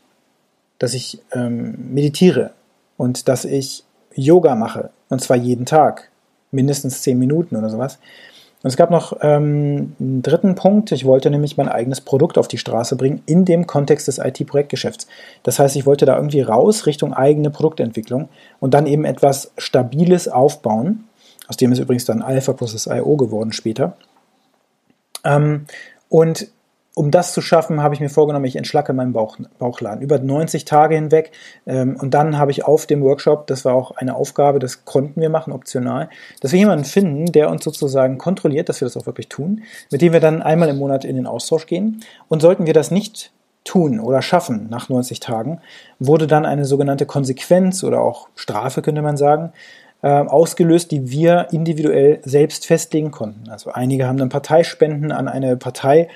dass 0.80 0.94
ich 0.94 1.20
ähm, 1.34 1.94
meditiere 1.94 2.52
und 2.96 3.28
dass 3.28 3.46
ich 3.46 3.84
Yoga 4.16 4.56
mache, 4.56 4.90
und 5.10 5.22
zwar 5.22 5.38
jeden 5.38 5.66
Tag, 5.66 6.10
mindestens 6.52 7.02
zehn 7.02 7.20
Minuten 7.20 7.56
oder 7.56 7.70
sowas. 7.70 8.00
Und 8.68 8.72
es 8.72 8.76
gab 8.76 8.92
noch 8.92 9.16
ähm, 9.22 9.96
einen 9.98 10.22
dritten 10.24 10.56
Punkt. 10.56 10.92
Ich 10.92 11.06
wollte 11.06 11.30
nämlich 11.30 11.56
mein 11.56 11.70
eigenes 11.70 12.02
Produkt 12.02 12.38
auf 12.38 12.50
die 12.50 12.58
Straße 12.58 12.98
bringen 12.98 13.24
in 13.26 13.46
dem 13.46 13.66
Kontext 13.66 14.10
des 14.10 14.18
IT-Projektgeschäfts. 14.18 15.08
Das 15.44 15.58
heißt, 15.58 15.78
ich 15.78 15.86
wollte 15.86 16.06
da 16.06 16.18
irgendwie 16.18 16.42
raus 16.42 16.86
Richtung 16.86 17.14
eigene 17.14 17.50
Produktentwicklung 17.50 18.28
und 18.60 18.74
dann 18.74 18.86
eben 18.86 19.06
etwas 19.06 19.54
Stabiles 19.58 20.28
aufbauen. 20.28 21.06
Aus 21.48 21.56
dem 21.56 21.72
ist 21.72 21.80
übrigens 21.80 22.04
dann 22.04 22.22
Alpha 22.22 22.52
Process 22.52 22.88
IO 22.88 23.16
geworden 23.16 23.54
später. 23.54 23.96
Ähm, 25.24 25.66
und 26.10 26.50
um 26.98 27.12
das 27.12 27.32
zu 27.32 27.42
schaffen, 27.42 27.84
habe 27.84 27.94
ich 27.94 28.02
mir 28.02 28.10
vorgenommen, 28.10 28.46
ich 28.46 28.56
entschlacke 28.56 28.92
meinen 28.92 29.14
Bauch, 29.14 29.38
Bauchladen 29.60 30.02
über 30.02 30.18
90 30.18 30.66
Tage 30.66 30.96
hinweg. 30.96 31.32
Ähm, 31.68 31.96
und 32.02 32.16
dann 32.16 32.40
habe 32.40 32.50
ich 32.50 32.66
auf 32.66 32.88
dem 32.88 33.04
Workshop, 33.04 33.46
das 33.46 33.66
war 33.66 33.76
auch 33.76 33.92
eine 33.92 34.16
Aufgabe, 34.16 34.58
das 34.58 34.84
konnten 34.84 35.22
wir 35.22 35.30
machen, 35.30 35.54
optional, 35.54 36.10
dass 36.42 36.54
wir 36.54 36.60
jemanden 36.60 36.86
finden, 36.86 37.32
der 37.32 37.52
uns 37.52 37.64
sozusagen 37.64 38.18
kontrolliert, 38.18 38.68
dass 38.68 38.82
wir 38.82 38.88
das 38.88 38.98
auch 38.98 39.06
wirklich 39.06 39.30
tun, 39.30 39.62
mit 39.92 40.02
dem 40.02 40.12
wir 40.12 40.20
dann 40.20 40.42
einmal 40.42 40.70
im 40.70 40.80
Monat 40.80 41.06
in 41.06 41.16
den 41.16 41.28
Austausch 41.28 41.68
gehen. 41.68 42.04
Und 42.30 42.42
sollten 42.42 42.66
wir 42.66 42.74
das 42.74 42.90
nicht 42.90 43.32
tun 43.64 44.00
oder 44.00 44.24
schaffen 44.24 44.66
nach 44.72 44.90
90 44.90 45.20
Tagen, 45.20 45.62
wurde 46.00 46.26
dann 46.26 46.48
eine 46.48 46.66
sogenannte 46.66 47.06
Konsequenz 47.06 47.84
oder 47.84 48.02
auch 48.02 48.28
Strafe, 48.34 48.82
könnte 48.82 49.04
man 49.04 49.18
sagen, 49.18 49.54
äh, 50.02 50.08
ausgelöst, 50.08 50.90
die 50.90 51.12
wir 51.12 51.50
individuell 51.52 52.22
selbst 52.24 52.66
festlegen 52.66 53.12
konnten. 53.12 53.52
Also 53.52 53.72
einige 53.72 54.08
haben 54.08 54.18
dann 54.18 54.30
Parteispenden 54.30 55.12
an 55.12 55.28
eine 55.28 55.58
Partei 55.58 56.08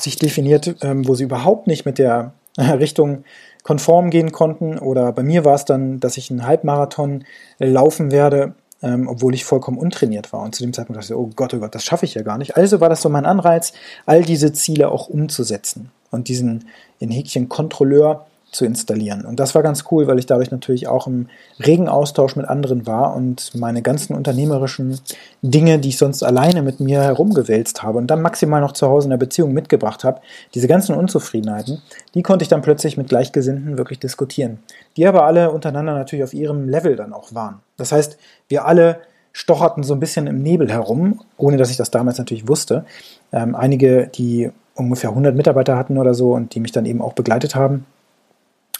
sich 0.00 0.16
definiert, 0.16 0.76
ähm, 0.82 1.06
wo 1.06 1.14
sie 1.14 1.24
überhaupt 1.24 1.66
nicht 1.66 1.84
mit 1.84 1.98
der 1.98 2.32
Richtung 2.58 3.24
konform 3.62 4.10
gehen 4.10 4.32
konnten. 4.32 4.78
Oder 4.78 5.12
bei 5.12 5.22
mir 5.22 5.44
war 5.44 5.54
es 5.54 5.64
dann, 5.64 6.00
dass 6.00 6.16
ich 6.16 6.30
einen 6.30 6.46
Halbmarathon 6.46 7.24
laufen 7.58 8.10
werde, 8.10 8.54
ähm, 8.82 9.08
obwohl 9.08 9.34
ich 9.34 9.44
vollkommen 9.44 9.78
untrainiert 9.78 10.32
war. 10.32 10.40
Und 10.42 10.54
zu 10.54 10.62
dem 10.62 10.72
Zeitpunkt 10.72 10.98
dachte 11.00 11.12
ich, 11.12 11.18
oh 11.18 11.30
Gott, 11.34 11.54
oh 11.54 11.58
Gott, 11.58 11.74
das 11.74 11.84
schaffe 11.84 12.04
ich 12.04 12.14
ja 12.14 12.22
gar 12.22 12.38
nicht. 12.38 12.56
Also 12.56 12.80
war 12.80 12.88
das 12.88 13.02
so 13.02 13.08
mein 13.08 13.26
Anreiz, 13.26 13.72
all 14.06 14.22
diese 14.22 14.52
Ziele 14.52 14.90
auch 14.90 15.08
umzusetzen 15.08 15.90
und 16.10 16.28
diesen 16.28 16.68
in 16.98 17.10
Häkchen 17.10 17.48
Kontrolleur 17.48 18.26
zu 18.50 18.64
installieren. 18.64 19.24
Und 19.24 19.38
das 19.40 19.54
war 19.54 19.62
ganz 19.62 19.84
cool, 19.90 20.06
weil 20.06 20.18
ich 20.18 20.26
dadurch 20.26 20.50
natürlich 20.50 20.88
auch 20.88 21.06
im 21.06 21.28
regen 21.64 21.88
Austausch 21.88 22.34
mit 22.34 22.48
anderen 22.48 22.86
war 22.86 23.14
und 23.14 23.54
meine 23.54 23.82
ganzen 23.82 24.14
unternehmerischen 24.14 24.98
Dinge, 25.42 25.78
die 25.78 25.90
ich 25.90 25.98
sonst 25.98 26.22
alleine 26.22 26.62
mit 26.62 26.80
mir 26.80 27.02
herumgewälzt 27.02 27.82
habe 27.82 27.98
und 27.98 28.06
dann 28.06 28.22
maximal 28.22 28.60
noch 28.60 28.72
zu 28.72 28.88
Hause 28.88 29.06
in 29.06 29.10
der 29.10 29.18
Beziehung 29.18 29.52
mitgebracht 29.52 30.02
habe, 30.02 30.20
diese 30.54 30.66
ganzen 30.66 30.94
Unzufriedenheiten, 30.94 31.82
die 32.14 32.22
konnte 32.22 32.42
ich 32.42 32.48
dann 32.48 32.62
plötzlich 32.62 32.96
mit 32.96 33.08
Gleichgesinnten 33.08 33.76
wirklich 33.76 33.98
diskutieren. 33.98 34.60
Die 34.96 35.06
aber 35.06 35.24
alle 35.24 35.50
untereinander 35.50 35.94
natürlich 35.94 36.24
auf 36.24 36.32
ihrem 36.32 36.68
Level 36.68 36.96
dann 36.96 37.12
auch 37.12 37.34
waren. 37.34 37.60
Das 37.76 37.92
heißt, 37.92 38.18
wir 38.48 38.64
alle 38.64 39.00
stocherten 39.32 39.82
so 39.82 39.94
ein 39.94 40.00
bisschen 40.00 40.26
im 40.26 40.42
Nebel 40.42 40.70
herum, 40.70 41.20
ohne 41.36 41.58
dass 41.58 41.70
ich 41.70 41.76
das 41.76 41.90
damals 41.90 42.18
natürlich 42.18 42.48
wusste. 42.48 42.84
Ähm, 43.30 43.54
einige, 43.54 44.08
die 44.08 44.50
ungefähr 44.74 45.10
100 45.10 45.34
Mitarbeiter 45.36 45.76
hatten 45.76 45.98
oder 45.98 46.14
so 46.14 46.32
und 46.32 46.54
die 46.54 46.60
mich 46.60 46.72
dann 46.72 46.86
eben 46.86 47.02
auch 47.02 47.12
begleitet 47.12 47.54
haben, 47.54 47.84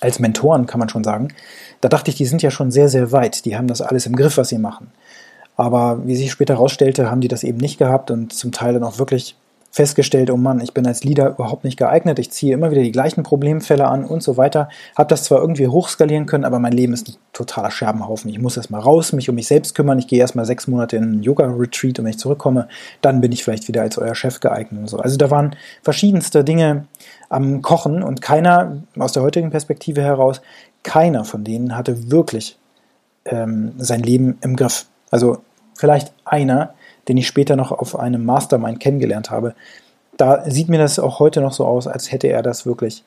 als 0.00 0.18
Mentoren, 0.18 0.66
kann 0.66 0.78
man 0.78 0.88
schon 0.88 1.04
sagen. 1.04 1.28
Da 1.80 1.88
dachte 1.88 2.10
ich, 2.10 2.16
die 2.16 2.26
sind 2.26 2.42
ja 2.42 2.50
schon 2.50 2.70
sehr, 2.70 2.88
sehr 2.88 3.12
weit. 3.12 3.44
Die 3.44 3.56
haben 3.56 3.66
das 3.66 3.80
alles 3.80 4.06
im 4.06 4.16
Griff, 4.16 4.36
was 4.36 4.48
sie 4.48 4.58
machen. 4.58 4.92
Aber 5.56 6.06
wie 6.06 6.16
sich 6.16 6.30
später 6.30 6.54
herausstellte, 6.54 7.10
haben 7.10 7.20
die 7.20 7.28
das 7.28 7.42
eben 7.42 7.58
nicht 7.58 7.78
gehabt 7.78 8.10
und 8.10 8.32
zum 8.32 8.52
Teil 8.52 8.74
dann 8.74 8.84
auch 8.84 8.98
wirklich 8.98 9.36
festgestellt, 9.70 10.30
oh 10.30 10.36
Mann, 10.36 10.60
ich 10.60 10.72
bin 10.72 10.86
als 10.86 11.04
Leader 11.04 11.30
überhaupt 11.30 11.64
nicht 11.64 11.76
geeignet, 11.76 12.18
ich 12.18 12.30
ziehe 12.30 12.54
immer 12.54 12.70
wieder 12.70 12.82
die 12.82 12.92
gleichen 12.92 13.22
Problemfälle 13.22 13.86
an 13.86 14.04
und 14.04 14.22
so 14.22 14.36
weiter. 14.36 14.68
Habe 14.96 15.08
das 15.08 15.24
zwar 15.24 15.40
irgendwie 15.40 15.68
hochskalieren 15.68 16.26
können, 16.26 16.44
aber 16.44 16.58
mein 16.58 16.72
Leben 16.72 16.94
ist 16.94 17.08
ein 17.08 17.16
totaler 17.32 17.70
Scherbenhaufen. 17.70 18.30
Ich 18.30 18.38
muss 18.38 18.56
erstmal 18.56 18.80
raus, 18.80 19.12
mich 19.12 19.28
um 19.28 19.34
mich 19.34 19.46
selbst 19.46 19.74
kümmern. 19.74 19.98
Ich 19.98 20.08
gehe 20.08 20.18
erstmal 20.18 20.46
sechs 20.46 20.66
Monate 20.66 20.96
in 20.96 21.02
einen 21.02 21.22
Yoga-Retreat 21.22 21.98
und 21.98 22.06
wenn 22.06 22.12
ich 22.12 22.18
zurückkomme, 22.18 22.68
dann 23.02 23.20
bin 23.20 23.32
ich 23.32 23.44
vielleicht 23.44 23.68
wieder 23.68 23.82
als 23.82 23.98
euer 23.98 24.14
Chef 24.14 24.40
geeignet 24.40 24.80
und 24.80 24.88
so. 24.88 24.98
Also 24.98 25.16
da 25.16 25.30
waren 25.30 25.54
verschiedenste 25.82 26.44
Dinge 26.44 26.86
am 27.28 27.62
Kochen 27.62 28.02
und 28.02 28.22
keiner, 28.22 28.82
aus 28.98 29.12
der 29.12 29.22
heutigen 29.22 29.50
Perspektive 29.50 30.02
heraus, 30.02 30.40
keiner 30.82 31.24
von 31.24 31.44
denen 31.44 31.76
hatte 31.76 32.10
wirklich 32.10 32.58
ähm, 33.26 33.72
sein 33.78 34.02
Leben 34.02 34.38
im 34.40 34.56
Griff. 34.56 34.86
Also 35.10 35.38
vielleicht 35.74 36.12
einer, 36.24 36.74
den 37.08 37.16
ich 37.16 37.26
später 37.26 37.56
noch 37.56 37.72
auf 37.72 37.98
einem 37.98 38.24
Mastermind 38.24 38.80
kennengelernt 38.80 39.30
habe. 39.30 39.54
Da 40.16 40.48
sieht 40.50 40.68
mir 40.68 40.78
das 40.78 40.98
auch 40.98 41.18
heute 41.20 41.40
noch 41.40 41.52
so 41.52 41.64
aus, 41.64 41.86
als 41.86 42.12
hätte 42.12 42.28
er 42.28 42.42
das 42.42 42.66
wirklich 42.66 43.04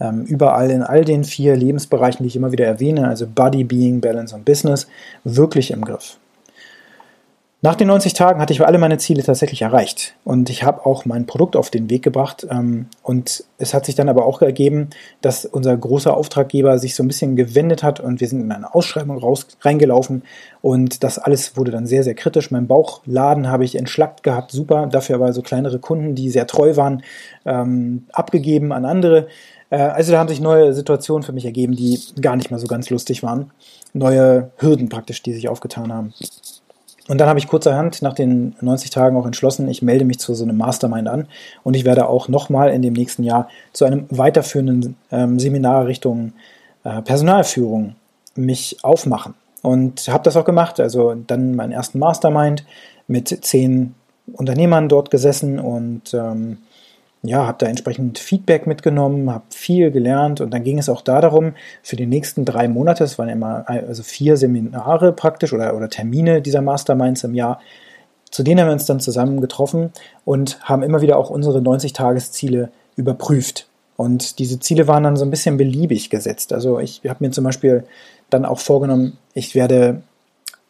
ähm, 0.00 0.24
überall 0.24 0.70
in 0.70 0.82
all 0.82 1.04
den 1.04 1.24
vier 1.24 1.56
Lebensbereichen, 1.56 2.22
die 2.22 2.28
ich 2.28 2.36
immer 2.36 2.52
wieder 2.52 2.66
erwähne, 2.66 3.08
also 3.08 3.26
Body, 3.26 3.64
Being, 3.64 4.00
Balance 4.00 4.34
und 4.34 4.44
Business, 4.44 4.86
wirklich 5.24 5.70
im 5.70 5.84
Griff. 5.84 6.18
Nach 7.64 7.76
den 7.76 7.88
90 7.88 8.12
Tagen 8.12 8.42
hatte 8.42 8.52
ich 8.52 8.60
alle 8.60 8.76
meine 8.76 8.98
Ziele 8.98 9.22
tatsächlich 9.22 9.62
erreicht 9.62 10.16
und 10.22 10.50
ich 10.50 10.64
habe 10.64 10.84
auch 10.84 11.06
mein 11.06 11.24
Produkt 11.24 11.56
auf 11.56 11.70
den 11.70 11.88
Weg 11.88 12.02
gebracht 12.02 12.46
ähm, 12.50 12.88
und 13.02 13.42
es 13.56 13.72
hat 13.72 13.86
sich 13.86 13.94
dann 13.94 14.10
aber 14.10 14.26
auch 14.26 14.42
ergeben, 14.42 14.90
dass 15.22 15.46
unser 15.46 15.74
großer 15.74 16.14
Auftraggeber 16.14 16.78
sich 16.78 16.94
so 16.94 17.02
ein 17.02 17.08
bisschen 17.08 17.36
gewendet 17.36 17.82
hat 17.82 18.00
und 18.00 18.20
wir 18.20 18.28
sind 18.28 18.42
in 18.42 18.52
eine 18.52 18.74
Ausschreibung 18.74 19.16
raus, 19.16 19.46
reingelaufen 19.62 20.24
und 20.60 21.02
das 21.02 21.18
alles 21.18 21.56
wurde 21.56 21.70
dann 21.70 21.86
sehr, 21.86 22.02
sehr 22.02 22.12
kritisch. 22.14 22.50
Mein 22.50 22.66
Bauchladen 22.66 23.48
habe 23.48 23.64
ich 23.64 23.76
entschlackt 23.76 24.24
gehabt, 24.24 24.50
super, 24.50 24.86
dafür 24.86 25.14
aber 25.14 25.32
so 25.32 25.40
kleinere 25.40 25.78
Kunden, 25.78 26.14
die 26.14 26.28
sehr 26.28 26.46
treu 26.46 26.76
waren, 26.76 27.02
ähm, 27.46 28.04
abgegeben 28.12 28.72
an 28.72 28.84
andere. 28.84 29.28
Äh, 29.70 29.78
also 29.78 30.12
da 30.12 30.18
haben 30.18 30.28
sich 30.28 30.42
neue 30.42 30.74
Situationen 30.74 31.22
für 31.22 31.32
mich 31.32 31.46
ergeben, 31.46 31.74
die 31.74 31.98
gar 32.20 32.36
nicht 32.36 32.50
mal 32.50 32.60
so 32.60 32.66
ganz 32.66 32.90
lustig 32.90 33.22
waren. 33.22 33.52
Neue 33.94 34.50
Hürden 34.58 34.90
praktisch, 34.90 35.22
die 35.22 35.32
sich 35.32 35.48
aufgetan 35.48 35.90
haben. 35.90 36.12
Und 37.08 37.18
dann 37.18 37.28
habe 37.28 37.38
ich 37.38 37.48
kurzerhand 37.48 38.00
nach 38.00 38.14
den 38.14 38.56
90 38.60 38.90
Tagen 38.90 39.16
auch 39.16 39.26
entschlossen, 39.26 39.68
ich 39.68 39.82
melde 39.82 40.06
mich 40.06 40.18
zu 40.18 40.34
so 40.34 40.44
einem 40.44 40.56
Mastermind 40.56 41.06
an 41.06 41.28
und 41.62 41.74
ich 41.74 41.84
werde 41.84 42.08
auch 42.08 42.28
nochmal 42.28 42.70
in 42.70 42.80
dem 42.80 42.94
nächsten 42.94 43.24
Jahr 43.24 43.48
zu 43.72 43.84
einem 43.84 44.06
weiterführenden 44.08 44.96
ähm, 45.12 45.38
Seminar 45.38 45.86
Richtung 45.86 46.32
äh, 46.84 47.02
Personalführung 47.02 47.96
mich 48.36 48.78
aufmachen. 48.82 49.34
Und 49.62 50.08
habe 50.08 50.24
das 50.24 50.36
auch 50.36 50.44
gemacht. 50.44 50.78
Also 50.78 51.14
dann 51.14 51.54
meinen 51.54 51.72
ersten 51.72 51.98
Mastermind 51.98 52.64
mit 53.06 53.28
zehn 53.28 53.94
Unternehmern 54.32 54.88
dort 54.88 55.10
gesessen 55.10 55.58
und 55.58 56.14
ähm, 56.14 56.58
ja, 57.26 57.46
habe 57.46 57.58
da 57.58 57.66
entsprechend 57.66 58.18
Feedback 58.18 58.66
mitgenommen, 58.66 59.30
habe 59.30 59.44
viel 59.50 59.90
gelernt 59.90 60.40
und 60.40 60.52
dann 60.52 60.62
ging 60.62 60.78
es 60.78 60.88
auch 60.88 61.00
da 61.00 61.20
darum, 61.20 61.54
für 61.82 61.96
die 61.96 62.06
nächsten 62.06 62.44
drei 62.44 62.68
Monate, 62.68 63.04
es 63.04 63.18
waren 63.18 63.28
immer 63.28 63.68
also 63.68 64.02
vier 64.02 64.36
Seminare 64.36 65.12
praktisch 65.12 65.52
oder, 65.52 65.76
oder 65.76 65.88
Termine 65.88 66.42
dieser 66.42 66.60
Masterminds 66.60 67.24
im 67.24 67.34
Jahr, 67.34 67.60
zu 68.30 68.42
denen 68.42 68.60
haben 68.60 68.68
wir 68.68 68.72
uns 68.72 68.86
dann 68.86 69.00
zusammen 69.00 69.40
getroffen 69.40 69.92
und 70.24 70.60
haben 70.62 70.82
immer 70.82 71.00
wieder 71.00 71.16
auch 71.16 71.30
unsere 71.30 71.60
90-Tagesziele 71.60 72.68
überprüft. 72.96 73.68
Und 73.96 74.38
diese 74.38 74.58
Ziele 74.58 74.88
waren 74.88 75.04
dann 75.04 75.16
so 75.16 75.24
ein 75.24 75.30
bisschen 75.30 75.56
beliebig 75.56 76.10
gesetzt. 76.10 76.52
Also 76.52 76.80
ich 76.80 77.00
habe 77.08 77.24
mir 77.24 77.30
zum 77.30 77.44
Beispiel 77.44 77.84
dann 78.30 78.44
auch 78.44 78.58
vorgenommen, 78.58 79.18
ich 79.34 79.54
werde 79.54 80.02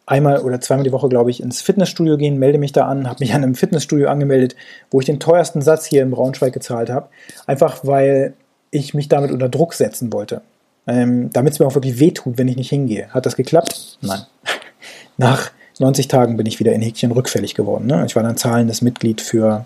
einmal 0.05 0.39
oder 0.41 0.61
zweimal 0.61 0.83
die 0.83 0.91
Woche, 0.91 1.09
glaube 1.09 1.31
ich, 1.31 1.41
ins 1.41 1.61
Fitnessstudio 1.61 2.17
gehen, 2.17 2.37
melde 2.37 2.57
mich 2.57 2.71
da 2.71 2.87
an, 2.87 3.09
habe 3.09 3.23
mich 3.23 3.33
an 3.33 3.43
einem 3.43 3.55
Fitnessstudio 3.55 4.07
angemeldet, 4.09 4.55
wo 4.91 4.99
ich 4.99 5.05
den 5.05 5.19
teuersten 5.19 5.61
Satz 5.61 5.85
hier 5.85 6.03
in 6.03 6.11
Braunschweig 6.11 6.53
gezahlt 6.53 6.89
habe, 6.89 7.09
einfach 7.47 7.79
weil 7.83 8.33
ich 8.71 8.93
mich 8.93 9.07
damit 9.07 9.31
unter 9.31 9.49
Druck 9.49 9.73
setzen 9.73 10.11
wollte. 10.11 10.41
Ähm, 10.87 11.31
damit 11.33 11.53
es 11.53 11.59
mir 11.59 11.65
auch 11.65 11.73
wirklich 11.73 11.99
wehtut, 11.99 12.37
wenn 12.37 12.47
ich 12.47 12.57
nicht 12.57 12.69
hingehe. 12.69 13.07
Hat 13.09 13.25
das 13.25 13.35
geklappt? 13.35 13.97
Nein. 14.01 14.21
Nach 15.17 15.49
90 15.79 16.07
Tagen 16.07 16.37
bin 16.37 16.45
ich 16.45 16.59
wieder 16.59 16.73
in 16.73 16.81
Häkchen 16.81 17.11
rückfällig 17.11 17.55
geworden. 17.55 17.87
Ne? 17.87 18.05
Ich 18.05 18.15
war 18.15 18.21
dann 18.21 18.37
zahlendes 18.37 18.83
Mitglied 18.83 19.21
für 19.21 19.65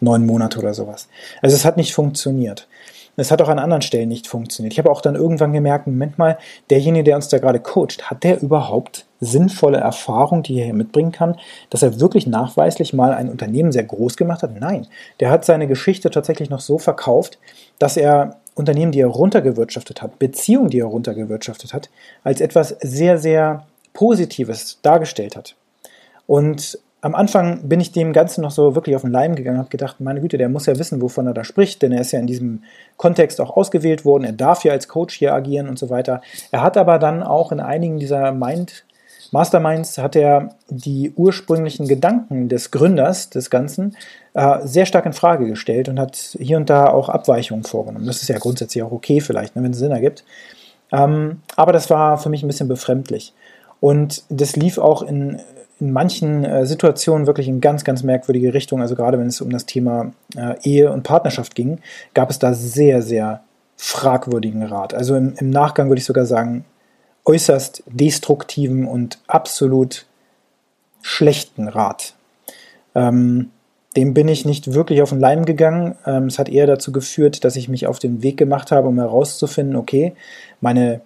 neun 0.00 0.26
Monate 0.26 0.58
oder 0.58 0.74
sowas. 0.74 1.08
Also 1.40 1.56
es 1.56 1.64
hat 1.64 1.78
nicht 1.78 1.94
funktioniert. 1.94 2.68
Es 3.16 3.30
hat 3.30 3.42
auch 3.42 3.48
an 3.48 3.58
anderen 3.58 3.82
Stellen 3.82 4.08
nicht 4.08 4.28
funktioniert. 4.28 4.72
Ich 4.72 4.78
habe 4.78 4.90
auch 4.90 5.00
dann 5.00 5.16
irgendwann 5.16 5.52
gemerkt, 5.52 5.86
Moment 5.86 6.18
mal, 6.18 6.38
derjenige, 6.70 7.04
der 7.04 7.16
uns 7.16 7.28
da 7.28 7.38
gerade 7.38 7.58
coacht, 7.58 8.10
hat 8.10 8.22
der 8.22 8.40
überhaupt 8.40 9.06
sinnvolle 9.20 9.78
Erfahrung, 9.78 10.42
die 10.42 10.58
er 10.58 10.66
hier 10.66 10.74
mitbringen 10.74 11.12
kann, 11.12 11.36
dass 11.70 11.82
er 11.82 12.00
wirklich 12.00 12.26
nachweislich 12.26 12.92
mal 12.92 13.12
ein 13.12 13.30
Unternehmen 13.30 13.72
sehr 13.72 13.84
groß 13.84 14.16
gemacht 14.16 14.42
hat? 14.42 14.58
Nein, 14.58 14.86
der 15.20 15.30
hat 15.30 15.44
seine 15.44 15.66
Geschichte 15.66 16.10
tatsächlich 16.10 16.50
noch 16.50 16.60
so 16.60 16.78
verkauft, 16.78 17.38
dass 17.78 17.96
er 17.96 18.36
Unternehmen, 18.54 18.92
die 18.92 19.00
er 19.00 19.08
runtergewirtschaftet 19.08 20.02
hat, 20.02 20.18
Beziehungen, 20.18 20.70
die 20.70 20.80
er 20.80 20.86
runtergewirtschaftet 20.86 21.72
hat, 21.72 21.90
als 22.24 22.40
etwas 22.40 22.76
sehr, 22.80 23.18
sehr 23.18 23.64
Positives 23.92 24.78
dargestellt 24.82 25.36
hat. 25.36 25.54
Und 26.26 26.78
am 27.00 27.14
Anfang 27.14 27.68
bin 27.68 27.80
ich 27.80 27.92
dem 27.92 28.12
Ganzen 28.12 28.42
noch 28.42 28.50
so 28.50 28.74
wirklich 28.74 28.96
auf 28.96 29.02
den 29.02 29.12
Leim 29.12 29.36
gegangen, 29.36 29.58
habe 29.58 29.68
gedacht, 29.68 30.00
meine 30.00 30.20
Güte, 30.20 30.36
der 30.36 30.48
muss 30.48 30.66
ja 30.66 30.78
wissen, 30.78 31.00
wovon 31.00 31.26
er 31.26 31.34
da 31.34 31.44
spricht, 31.44 31.82
denn 31.82 31.92
er 31.92 32.00
ist 32.00 32.10
ja 32.10 32.18
in 32.18 32.26
diesem 32.26 32.64
Kontext 32.96 33.40
auch 33.40 33.56
ausgewählt 33.56 34.04
worden, 34.04 34.24
er 34.24 34.32
darf 34.32 34.64
ja 34.64 34.72
als 34.72 34.88
Coach 34.88 35.14
hier 35.14 35.32
agieren 35.32 35.68
und 35.68 35.78
so 35.78 35.90
weiter. 35.90 36.20
Er 36.50 36.62
hat 36.62 36.76
aber 36.76 36.98
dann 36.98 37.22
auch 37.22 37.52
in 37.52 37.60
einigen 37.60 37.98
dieser 37.98 38.32
Mind 38.32 38.84
Masterminds 39.32 39.98
hat 39.98 40.16
er 40.16 40.50
die 40.68 41.12
ursprünglichen 41.16 41.86
Gedanken 41.86 42.48
des 42.48 42.70
Gründers 42.70 43.30
des 43.30 43.50
Ganzen 43.50 43.96
äh, 44.34 44.58
sehr 44.64 44.86
stark 44.86 45.06
in 45.06 45.12
Frage 45.12 45.46
gestellt 45.46 45.88
und 45.88 46.00
hat 46.00 46.16
hier 46.38 46.56
und 46.56 46.70
da 46.70 46.88
auch 46.88 47.08
Abweichungen 47.08 47.64
vorgenommen. 47.64 48.06
Das 48.06 48.22
ist 48.22 48.28
ja 48.28 48.38
grundsätzlich 48.38 48.82
auch 48.82 48.92
okay 48.92 49.20
vielleicht, 49.20 49.56
ne, 49.56 49.62
wenn 49.62 49.72
es 49.72 49.78
Sinn 49.78 49.92
ergibt. 49.92 50.24
Ähm, 50.92 51.42
aber 51.56 51.72
das 51.72 51.90
war 51.90 52.18
für 52.18 52.30
mich 52.30 52.42
ein 52.42 52.48
bisschen 52.48 52.68
befremdlich. 52.68 53.34
Und 53.80 54.24
das 54.28 54.56
lief 54.56 54.78
auch 54.78 55.02
in 55.02 55.40
in 55.80 55.92
manchen 55.92 56.44
äh, 56.44 56.66
Situationen 56.66 57.26
wirklich 57.26 57.48
in 57.48 57.60
ganz, 57.60 57.84
ganz 57.84 58.02
merkwürdige 58.02 58.52
Richtungen. 58.52 58.82
Also 58.82 58.96
gerade 58.96 59.18
wenn 59.18 59.28
es 59.28 59.40
um 59.40 59.50
das 59.50 59.66
Thema 59.66 60.12
äh, 60.36 60.56
Ehe 60.62 60.92
und 60.92 61.04
Partnerschaft 61.04 61.54
ging, 61.54 61.80
gab 62.14 62.30
es 62.30 62.38
da 62.38 62.52
sehr, 62.52 63.02
sehr 63.02 63.42
fragwürdigen 63.76 64.64
Rat. 64.64 64.92
Also 64.92 65.14
im, 65.14 65.34
im 65.38 65.50
Nachgang 65.50 65.88
würde 65.88 66.00
ich 66.00 66.04
sogar 66.04 66.26
sagen, 66.26 66.64
äußerst 67.28 67.82
destruktiven 67.86 68.86
und 68.86 69.18
absolut 69.26 70.06
schlechten 71.02 71.68
Rat. 71.68 72.14
Ähm, 72.94 73.50
dem 73.96 74.14
bin 74.14 74.28
ich 74.28 74.44
nicht 74.44 74.72
wirklich 74.72 75.02
auf 75.02 75.10
den 75.10 75.20
Leim 75.20 75.44
gegangen. 75.44 75.96
Ähm, 76.06 76.24
es 76.24 76.38
hat 76.38 76.48
eher 76.48 76.66
dazu 76.66 76.90
geführt, 76.90 77.44
dass 77.44 77.56
ich 77.56 77.68
mich 77.68 77.86
auf 77.86 77.98
den 77.98 78.22
Weg 78.22 78.36
gemacht 78.36 78.72
habe, 78.72 78.88
um 78.88 78.98
herauszufinden, 78.98 79.76
okay, 79.76 80.14
meine 80.60 81.00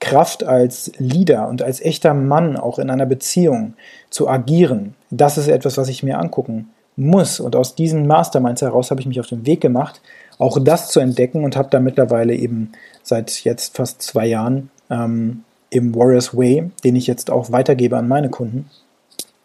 Kraft 0.00 0.44
als 0.44 0.92
Leader 0.98 1.48
und 1.48 1.62
als 1.62 1.80
echter 1.80 2.14
Mann 2.14 2.56
auch 2.56 2.78
in 2.78 2.90
einer 2.90 3.06
Beziehung 3.06 3.74
zu 4.10 4.28
agieren, 4.28 4.94
das 5.10 5.38
ist 5.38 5.48
etwas, 5.48 5.76
was 5.76 5.88
ich 5.88 6.02
mir 6.02 6.18
angucken 6.18 6.70
muss. 6.94 7.40
Und 7.40 7.56
aus 7.56 7.74
diesen 7.74 8.06
Masterminds 8.06 8.62
heraus 8.62 8.90
habe 8.90 9.00
ich 9.00 9.06
mich 9.06 9.20
auf 9.20 9.26
den 9.26 9.46
Weg 9.46 9.60
gemacht, 9.60 10.00
auch 10.38 10.58
das 10.62 10.88
zu 10.88 11.00
entdecken 11.00 11.42
und 11.42 11.56
habe 11.56 11.70
da 11.70 11.80
mittlerweile 11.80 12.34
eben 12.34 12.72
seit 13.02 13.44
jetzt 13.44 13.76
fast 13.76 14.02
zwei 14.02 14.26
Jahren 14.26 14.70
ähm, 14.90 15.44
im 15.70 15.94
Warriors 15.94 16.36
Way, 16.36 16.70
den 16.84 16.96
ich 16.96 17.06
jetzt 17.06 17.30
auch 17.30 17.52
weitergebe 17.52 17.96
an 17.96 18.08
meine 18.08 18.30
Kunden, 18.30 18.70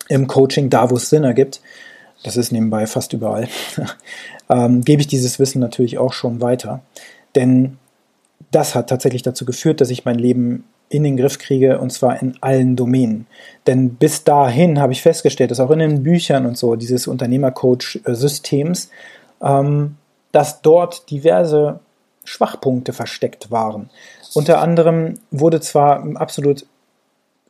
im 0.09 0.27
Coaching, 0.27 0.69
da 0.69 0.89
wo 0.89 0.95
es 0.95 1.09
Sinn 1.09 1.23
ergibt, 1.23 1.62
das 2.23 2.38
ist 2.38 2.51
nebenbei 2.51 2.88
fast 2.88 3.13
überall, 3.13 3.47
ähm, 4.50 4.81
gebe 4.81 5.01
ich 5.01 5.07
dieses 5.07 5.39
Wissen 5.39 5.59
natürlich 5.59 5.97
auch 5.97 6.13
schon 6.13 6.41
weiter. 6.41 6.81
Denn 7.35 7.77
das 8.51 8.75
hat 8.75 8.89
tatsächlich 8.89 9.23
dazu 9.23 9.45
geführt, 9.45 9.81
dass 9.81 9.89
ich 9.89 10.05
mein 10.05 10.19
Leben 10.19 10.65
in 10.89 11.03
den 11.03 11.17
Griff 11.17 11.39
kriege 11.39 11.79
und 11.79 11.91
zwar 11.91 12.21
in 12.21 12.38
allen 12.41 12.75
Domänen. 12.75 13.25
Denn 13.65 13.95
bis 13.95 14.23
dahin 14.23 14.79
habe 14.79 14.93
ich 14.93 15.01
festgestellt, 15.01 15.51
dass 15.51 15.59
auch 15.59 15.71
in 15.71 15.79
den 15.79 16.03
Büchern 16.03 16.45
und 16.45 16.57
so 16.57 16.75
dieses 16.75 17.07
Unternehmercoach-Systems, 17.07 18.89
ähm, 19.41 19.95
dass 20.31 20.62
dort 20.62 21.09
diverse 21.09 21.79
Schwachpunkte 22.25 22.93
versteckt 22.93 23.51
waren. 23.51 23.89
Unter 24.34 24.62
anderem 24.62 25.20
wurde 25.32 25.62
zwar 25.62 26.06
absolut 26.16 26.66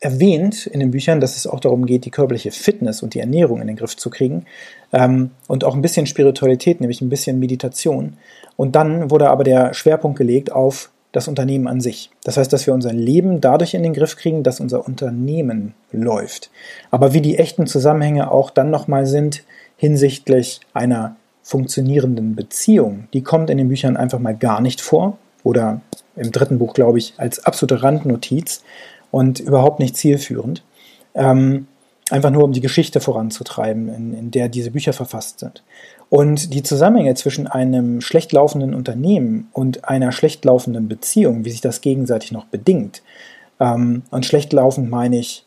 erwähnt 0.03 0.67
in 0.67 0.81
den 0.81 0.91
Büchern, 0.91 1.21
dass 1.21 1.37
es 1.37 1.47
auch 1.47 1.61
darum 1.61 1.85
geht, 1.85 2.03
die 2.05 2.11
körperliche 2.11 2.51
Fitness 2.51 3.01
und 3.01 3.13
die 3.13 3.19
Ernährung 3.19 3.61
in 3.61 3.67
den 3.67 3.77
Griff 3.77 3.95
zu 3.95 4.09
kriegen 4.09 4.45
ähm, 4.91 5.31
und 5.47 5.63
auch 5.63 5.75
ein 5.75 5.81
bisschen 5.81 6.05
Spiritualität, 6.05 6.81
nämlich 6.81 7.01
ein 7.01 7.09
bisschen 7.09 7.39
Meditation. 7.39 8.17
Und 8.57 8.75
dann 8.75 9.09
wurde 9.09 9.29
aber 9.29 9.45
der 9.45 9.73
Schwerpunkt 9.73 10.17
gelegt 10.17 10.51
auf 10.51 10.91
das 11.13 11.27
Unternehmen 11.27 11.67
an 11.67 11.79
sich. 11.79 12.09
Das 12.23 12.37
heißt, 12.37 12.51
dass 12.51 12.67
wir 12.67 12.73
unser 12.73 12.91
Leben 12.91 13.39
dadurch 13.39 13.75
in 13.75 13.83
den 13.83 13.93
Griff 13.93 14.17
kriegen, 14.17 14.43
dass 14.43 14.59
unser 14.59 14.85
Unternehmen 14.85 15.73
läuft. 15.91 16.49
Aber 16.91 17.13
wie 17.13 17.21
die 17.21 17.37
echten 17.37 17.67
Zusammenhänge 17.67 18.29
auch 18.31 18.49
dann 18.49 18.71
nochmal 18.71 19.05
sind 19.05 19.43
hinsichtlich 19.77 20.59
einer 20.73 21.15
funktionierenden 21.43 22.35
Beziehung, 22.35 23.07
die 23.13 23.21
kommt 23.21 23.49
in 23.49 23.57
den 23.57 23.67
Büchern 23.67 23.95
einfach 23.95 24.19
mal 24.19 24.35
gar 24.35 24.59
nicht 24.59 24.81
vor 24.81 25.17
oder 25.43 25.81
im 26.15 26.31
dritten 26.31 26.59
Buch, 26.59 26.73
glaube 26.73 26.97
ich, 26.97 27.13
als 27.17 27.43
absolute 27.45 27.83
Randnotiz 27.83 28.63
und 29.11 29.39
überhaupt 29.39 29.79
nicht 29.79 29.97
zielführend. 29.97 30.63
Ähm, 31.15 31.67
einfach 32.09 32.31
nur 32.31 32.43
um 32.43 32.51
die 32.51 32.61
Geschichte 32.61 32.99
voranzutreiben, 32.99 33.87
in, 33.89 34.13
in 34.13 34.31
der 34.31 34.49
diese 34.49 34.71
Bücher 34.71 34.93
verfasst 34.93 35.39
sind. 35.39 35.63
Und 36.09 36.53
die 36.53 36.63
Zusammenhänge 36.63 37.15
zwischen 37.15 37.47
einem 37.47 38.01
schlecht 38.01 38.31
laufenden 38.33 38.73
Unternehmen 38.73 39.49
und 39.53 39.87
einer 39.89 40.11
schlecht 40.11 40.45
laufenden 40.45 40.87
Beziehung, 40.87 41.45
wie 41.45 41.49
sich 41.49 41.61
das 41.61 41.81
gegenseitig 41.81 42.31
noch 42.31 42.45
bedingt, 42.45 43.01
ähm, 43.59 44.03
und 44.11 44.25
schlecht 44.25 44.53
laufend 44.53 44.89
meine 44.89 45.17
ich 45.17 45.45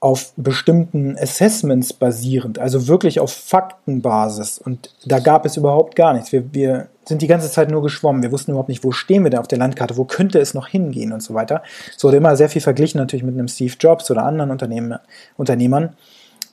auf 0.00 0.32
bestimmten 0.36 1.16
Assessments 1.18 1.92
basierend, 1.92 2.58
also 2.58 2.86
wirklich 2.86 3.18
auf 3.18 3.32
Faktenbasis. 3.32 4.58
Und 4.58 4.94
da 5.04 5.18
gab 5.18 5.44
es 5.44 5.56
überhaupt 5.56 5.96
gar 5.96 6.12
nichts. 6.12 6.30
Wir, 6.30 6.54
wir 6.54 6.88
sind 7.04 7.20
die 7.20 7.26
ganze 7.26 7.50
Zeit 7.50 7.70
nur 7.70 7.82
geschwommen. 7.82 8.22
Wir 8.22 8.30
wussten 8.30 8.52
überhaupt 8.52 8.68
nicht, 8.68 8.84
wo 8.84 8.92
stehen 8.92 9.24
wir 9.24 9.30
denn 9.30 9.40
auf 9.40 9.48
der 9.48 9.58
Landkarte, 9.58 9.96
wo 9.96 10.04
könnte 10.04 10.38
es 10.38 10.54
noch 10.54 10.68
hingehen 10.68 11.12
und 11.12 11.22
so 11.22 11.34
weiter. 11.34 11.62
Es 11.96 12.04
wurde 12.04 12.18
immer 12.18 12.36
sehr 12.36 12.48
viel 12.48 12.62
verglichen 12.62 12.98
natürlich 12.98 13.24
mit 13.24 13.34
einem 13.34 13.48
Steve 13.48 13.74
Jobs 13.80 14.08
oder 14.10 14.22
anderen 14.22 14.52
Unternehmen, 14.52 14.98
Unternehmern, 15.36 15.96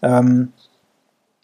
ähm, 0.02 0.52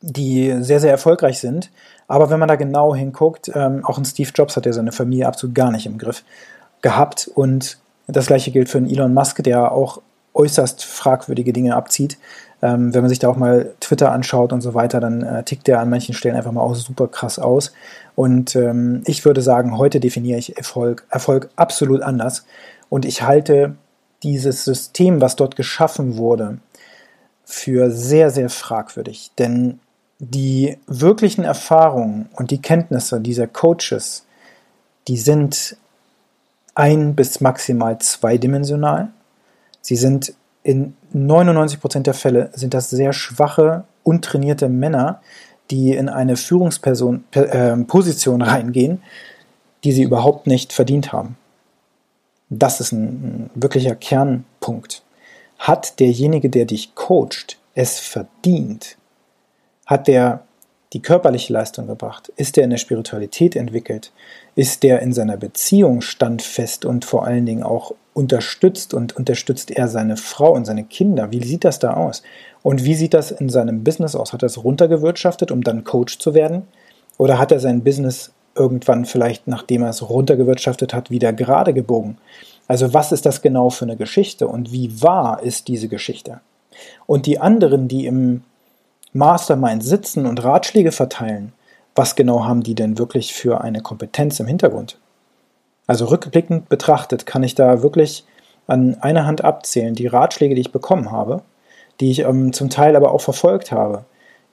die 0.02 0.56
sehr, 0.62 0.80
sehr 0.80 0.92
erfolgreich 0.92 1.40
sind. 1.40 1.70
Aber 2.08 2.32
wenn 2.32 2.40
man 2.40 2.50
da 2.50 2.56
genau 2.56 2.96
hinguckt, 2.96 3.52
ähm, 3.54 3.86
auch 3.86 4.00
ein 4.00 4.06
Steve 4.06 4.32
Jobs 4.34 4.58
hat 4.58 4.66
ja 4.66 4.74
seine 4.74 4.92
Familie 4.92 5.28
absolut 5.28 5.54
gar 5.54 5.72
nicht 5.72 5.86
im 5.86 6.00
Griff 6.00 6.24
gehabt. 6.82 7.30
Und 7.36 7.78
das 8.08 8.26
gleiche 8.26 8.50
gilt 8.50 8.70
für 8.70 8.80
einen 8.80 8.90
Elon 8.90 9.14
Musk, 9.14 9.44
der 9.44 9.72
auch 9.72 10.02
äußerst 10.34 10.84
fragwürdige 10.84 11.54
Dinge 11.54 11.76
abzieht. 11.76 12.18
Ähm, 12.62 12.94
wenn 12.94 13.02
man 13.02 13.10
sich 13.10 13.20
da 13.20 13.30
auch 13.30 13.38
mal 13.38 13.74
Twitter 13.80 14.12
anschaut 14.12 14.54
und 14.54 14.62
so 14.62 14.74
weiter, 14.74 15.00
dann 15.00 15.24
äh, 15.24 15.44
tickt 15.44 15.68
der 15.68 15.80
an 15.80 15.90
manchen 15.90 16.14
Stellen 16.14 16.36
einfach 16.36 16.52
mal 16.52 16.62
auch 16.62 16.76
super 16.76 17.08
krass 17.08 17.40
aus. 17.40 17.74
Und 18.16 18.56
ähm, 18.56 19.02
ich 19.06 19.26
würde 19.26 19.42
sagen, 19.42 19.78
heute 19.78 20.00
definiere 20.00 20.38
ich 20.38 20.58
Erfolg, 20.58 21.06
Erfolg 21.10 21.50
absolut 21.56 22.02
anders. 22.02 22.46
Und 22.90 23.06
ich 23.06 23.24
halte 23.24 23.76
dieses 24.22 24.64
System, 24.64 25.22
was 25.22 25.36
dort 25.36 25.56
geschaffen 25.56 26.18
wurde, 26.18 26.60
für 27.44 27.90
sehr, 27.90 28.30
sehr 28.30 28.50
fragwürdig. 28.50 29.32
Denn 29.40 29.80
die 30.20 30.78
wirklichen 30.86 31.44
Erfahrungen 31.44 32.30
und 32.34 32.52
die 32.52 32.62
Kenntnisse 32.62 33.20
dieser 33.20 33.48
Coaches, 33.48 34.26
die 35.08 35.18
sind 35.18 35.78
ein 36.76 37.16
bis 37.16 37.42
maximal 37.42 37.98
zweidimensional 37.98 39.10
Sie 39.82 39.96
sind 39.96 40.34
in 40.64 40.94
99% 41.14 42.02
der 42.02 42.14
Fälle 42.14 42.52
sind 42.54 42.74
das 42.74 42.90
sehr 42.90 43.14
schwache, 43.14 43.84
untrainierte 44.04 44.70
Männer, 44.70 45.22
die 45.72 45.94
in 45.94 46.10
eine 46.10 46.38
Führungsposition 46.38 47.24
äh, 47.32 48.46
reingehen, 48.46 49.02
die 49.84 49.92
sie 49.92 50.04
überhaupt 50.04 50.48
nicht 50.48 50.74
verdient 50.74 51.12
haben. 51.12 51.38
Das 52.50 52.80
ist 52.80 52.92
ein, 52.92 53.06
ein 53.06 53.50
wirklicher 53.56 53.96
Kernpunkt. 53.96 55.04
Hat 55.58 56.00
derjenige, 56.00 56.50
der 56.50 56.66
dich 56.66 56.96
coacht, 56.96 57.58
es 57.74 58.00
verdient? 58.00 58.98
Hat 59.86 60.08
der 60.08 60.44
die 60.94 61.02
körperliche 61.02 61.54
Leistung 61.54 61.88
gebracht? 61.88 62.32
Ist 62.36 62.58
er 62.58 62.66
in 62.66 62.72
der 62.72 62.78
Spiritualität 62.78 63.56
entwickelt? 63.56 64.12
Ist 64.56 64.84
der 64.84 65.02
in 65.02 65.14
seiner 65.14 65.38
Beziehung 65.38 66.02
standfest 66.02 66.84
und 66.84 67.06
vor 67.06 67.26
allen 67.26 67.46
Dingen 67.46 67.64
auch 67.64 67.94
unterstützt 68.14 68.94
und 68.94 69.16
unterstützt 69.16 69.72
er 69.72 69.88
seine 69.88 70.18
Frau 70.18 70.54
und 70.54 70.66
seine 70.66 70.84
Kinder? 70.84 71.32
Wie 71.32 71.44
sieht 71.44 71.64
das 71.64 71.80
da 71.80 71.94
aus? 71.94 72.24
Und 72.62 72.84
wie 72.84 72.96
sieht 72.96 73.14
das 73.14 73.32
in 73.32 73.50
seinem 73.50 73.84
Business 73.84 74.16
aus? 74.16 74.34
Hat 74.34 74.44
er 74.44 74.48
es 74.48 74.64
runtergewirtschaftet, 74.64 75.52
um 75.52 75.64
dann 75.64 75.84
Coach 75.84 76.20
zu 76.20 76.34
werden? 76.34 76.64
Oder 77.18 77.40
hat 77.40 77.52
er 77.52 77.60
sein 77.60 77.84
Business 77.84 78.32
irgendwann 78.56 79.06
vielleicht, 79.06 79.48
nachdem 79.48 79.84
er 79.84 79.90
es 79.90 80.08
runtergewirtschaftet 80.10 80.94
hat, 80.94 81.10
wieder 81.10 81.34
gerade 81.34 81.74
gebogen? 81.74 82.18
Also 82.68 82.94
was 82.94 83.12
ist 83.12 83.26
das 83.26 83.42
genau 83.42 83.70
für 83.70 83.86
eine 83.86 83.98
Geschichte 83.98 84.48
und 84.48 84.72
wie 84.72 85.02
wahr 85.02 85.42
ist 85.44 85.68
diese 85.68 85.88
Geschichte? 85.88 86.42
Und 87.06 87.26
die 87.26 87.40
anderen, 87.40 87.88
die 87.88 88.06
im 88.06 88.44
Mastermind 89.14 89.84
sitzen 89.84 90.26
und 90.26 90.44
Ratschläge 90.44 90.92
verteilen, 90.92 91.54
was 91.96 92.16
genau 92.16 92.46
haben 92.46 92.64
die 92.64 92.76
denn 92.76 92.98
wirklich 92.98 93.34
für 93.34 93.62
eine 93.62 93.82
Kompetenz 93.82 94.40
im 94.40 94.48
Hintergrund? 94.48 94.98
Also 95.88 96.06
rückblickend 96.06 96.70
betrachtet 96.70 97.26
kann 97.26 97.44
ich 97.44 97.56
da 97.56 97.82
wirklich 97.84 98.26
an 98.68 98.98
einer 99.02 99.26
Hand 99.26 99.44
abzählen, 99.44 99.96
die 99.96 100.08
Ratschläge, 100.08 100.56
die 100.56 100.62
ich 100.62 100.72
bekommen 100.72 101.12
habe, 101.12 101.42
die 102.00 102.12
ich 102.12 102.20
ähm, 102.20 102.54
zum 102.54 102.70
Teil 102.70 102.96
aber 102.96 103.12
auch 103.12 103.22
verfolgt 103.22 103.72
habe. 103.72 104.06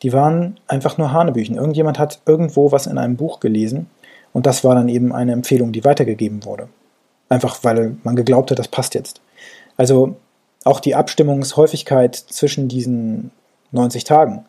Die 0.02 0.12
waren 0.12 0.58
einfach 0.66 0.98
nur 0.98 1.12
Hanebüchen. 1.12 1.56
Irgendjemand 1.56 1.98
hat 1.98 2.20
irgendwo 2.26 2.72
was 2.72 2.86
in 2.86 2.98
einem 2.98 3.16
Buch 3.16 3.40
gelesen 3.40 3.88
und 4.32 4.46
das 4.46 4.64
war 4.64 4.74
dann 4.74 4.88
eben 4.88 5.12
eine 5.12 5.32
Empfehlung, 5.32 5.72
die 5.72 5.84
weitergegeben 5.84 6.44
wurde. 6.44 6.68
Einfach 7.28 7.62
weil 7.62 7.96
man 8.02 8.16
geglaubt 8.16 8.50
hat, 8.50 8.58
das 8.58 8.68
passt 8.68 8.94
jetzt. 8.94 9.20
Also 9.76 10.16
auch 10.64 10.80
die 10.80 10.94
Abstimmungshäufigkeit 10.94 12.14
zwischen 12.14 12.68
diesen 12.68 13.30
90 13.72 14.04
Tagen, 14.04 14.44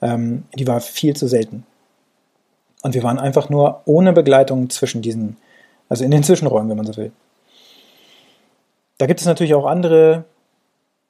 ähm, 0.00 0.44
die 0.54 0.66
war 0.66 0.80
viel 0.80 1.14
zu 1.14 1.28
selten. 1.28 1.64
Und 2.82 2.94
wir 2.94 3.02
waren 3.02 3.18
einfach 3.18 3.48
nur 3.48 3.82
ohne 3.84 4.12
Begleitung 4.12 4.70
zwischen 4.70 5.02
diesen 5.02 5.36
also 5.88 6.04
in 6.04 6.10
den 6.10 6.22
Zwischenräumen, 6.22 6.70
wenn 6.70 6.76
man 6.76 6.86
so 6.86 6.96
will. 6.96 7.12
Da 8.98 9.06
gibt 9.06 9.20
es 9.20 9.26
natürlich 9.26 9.54
auch 9.54 9.66
andere 9.66 10.24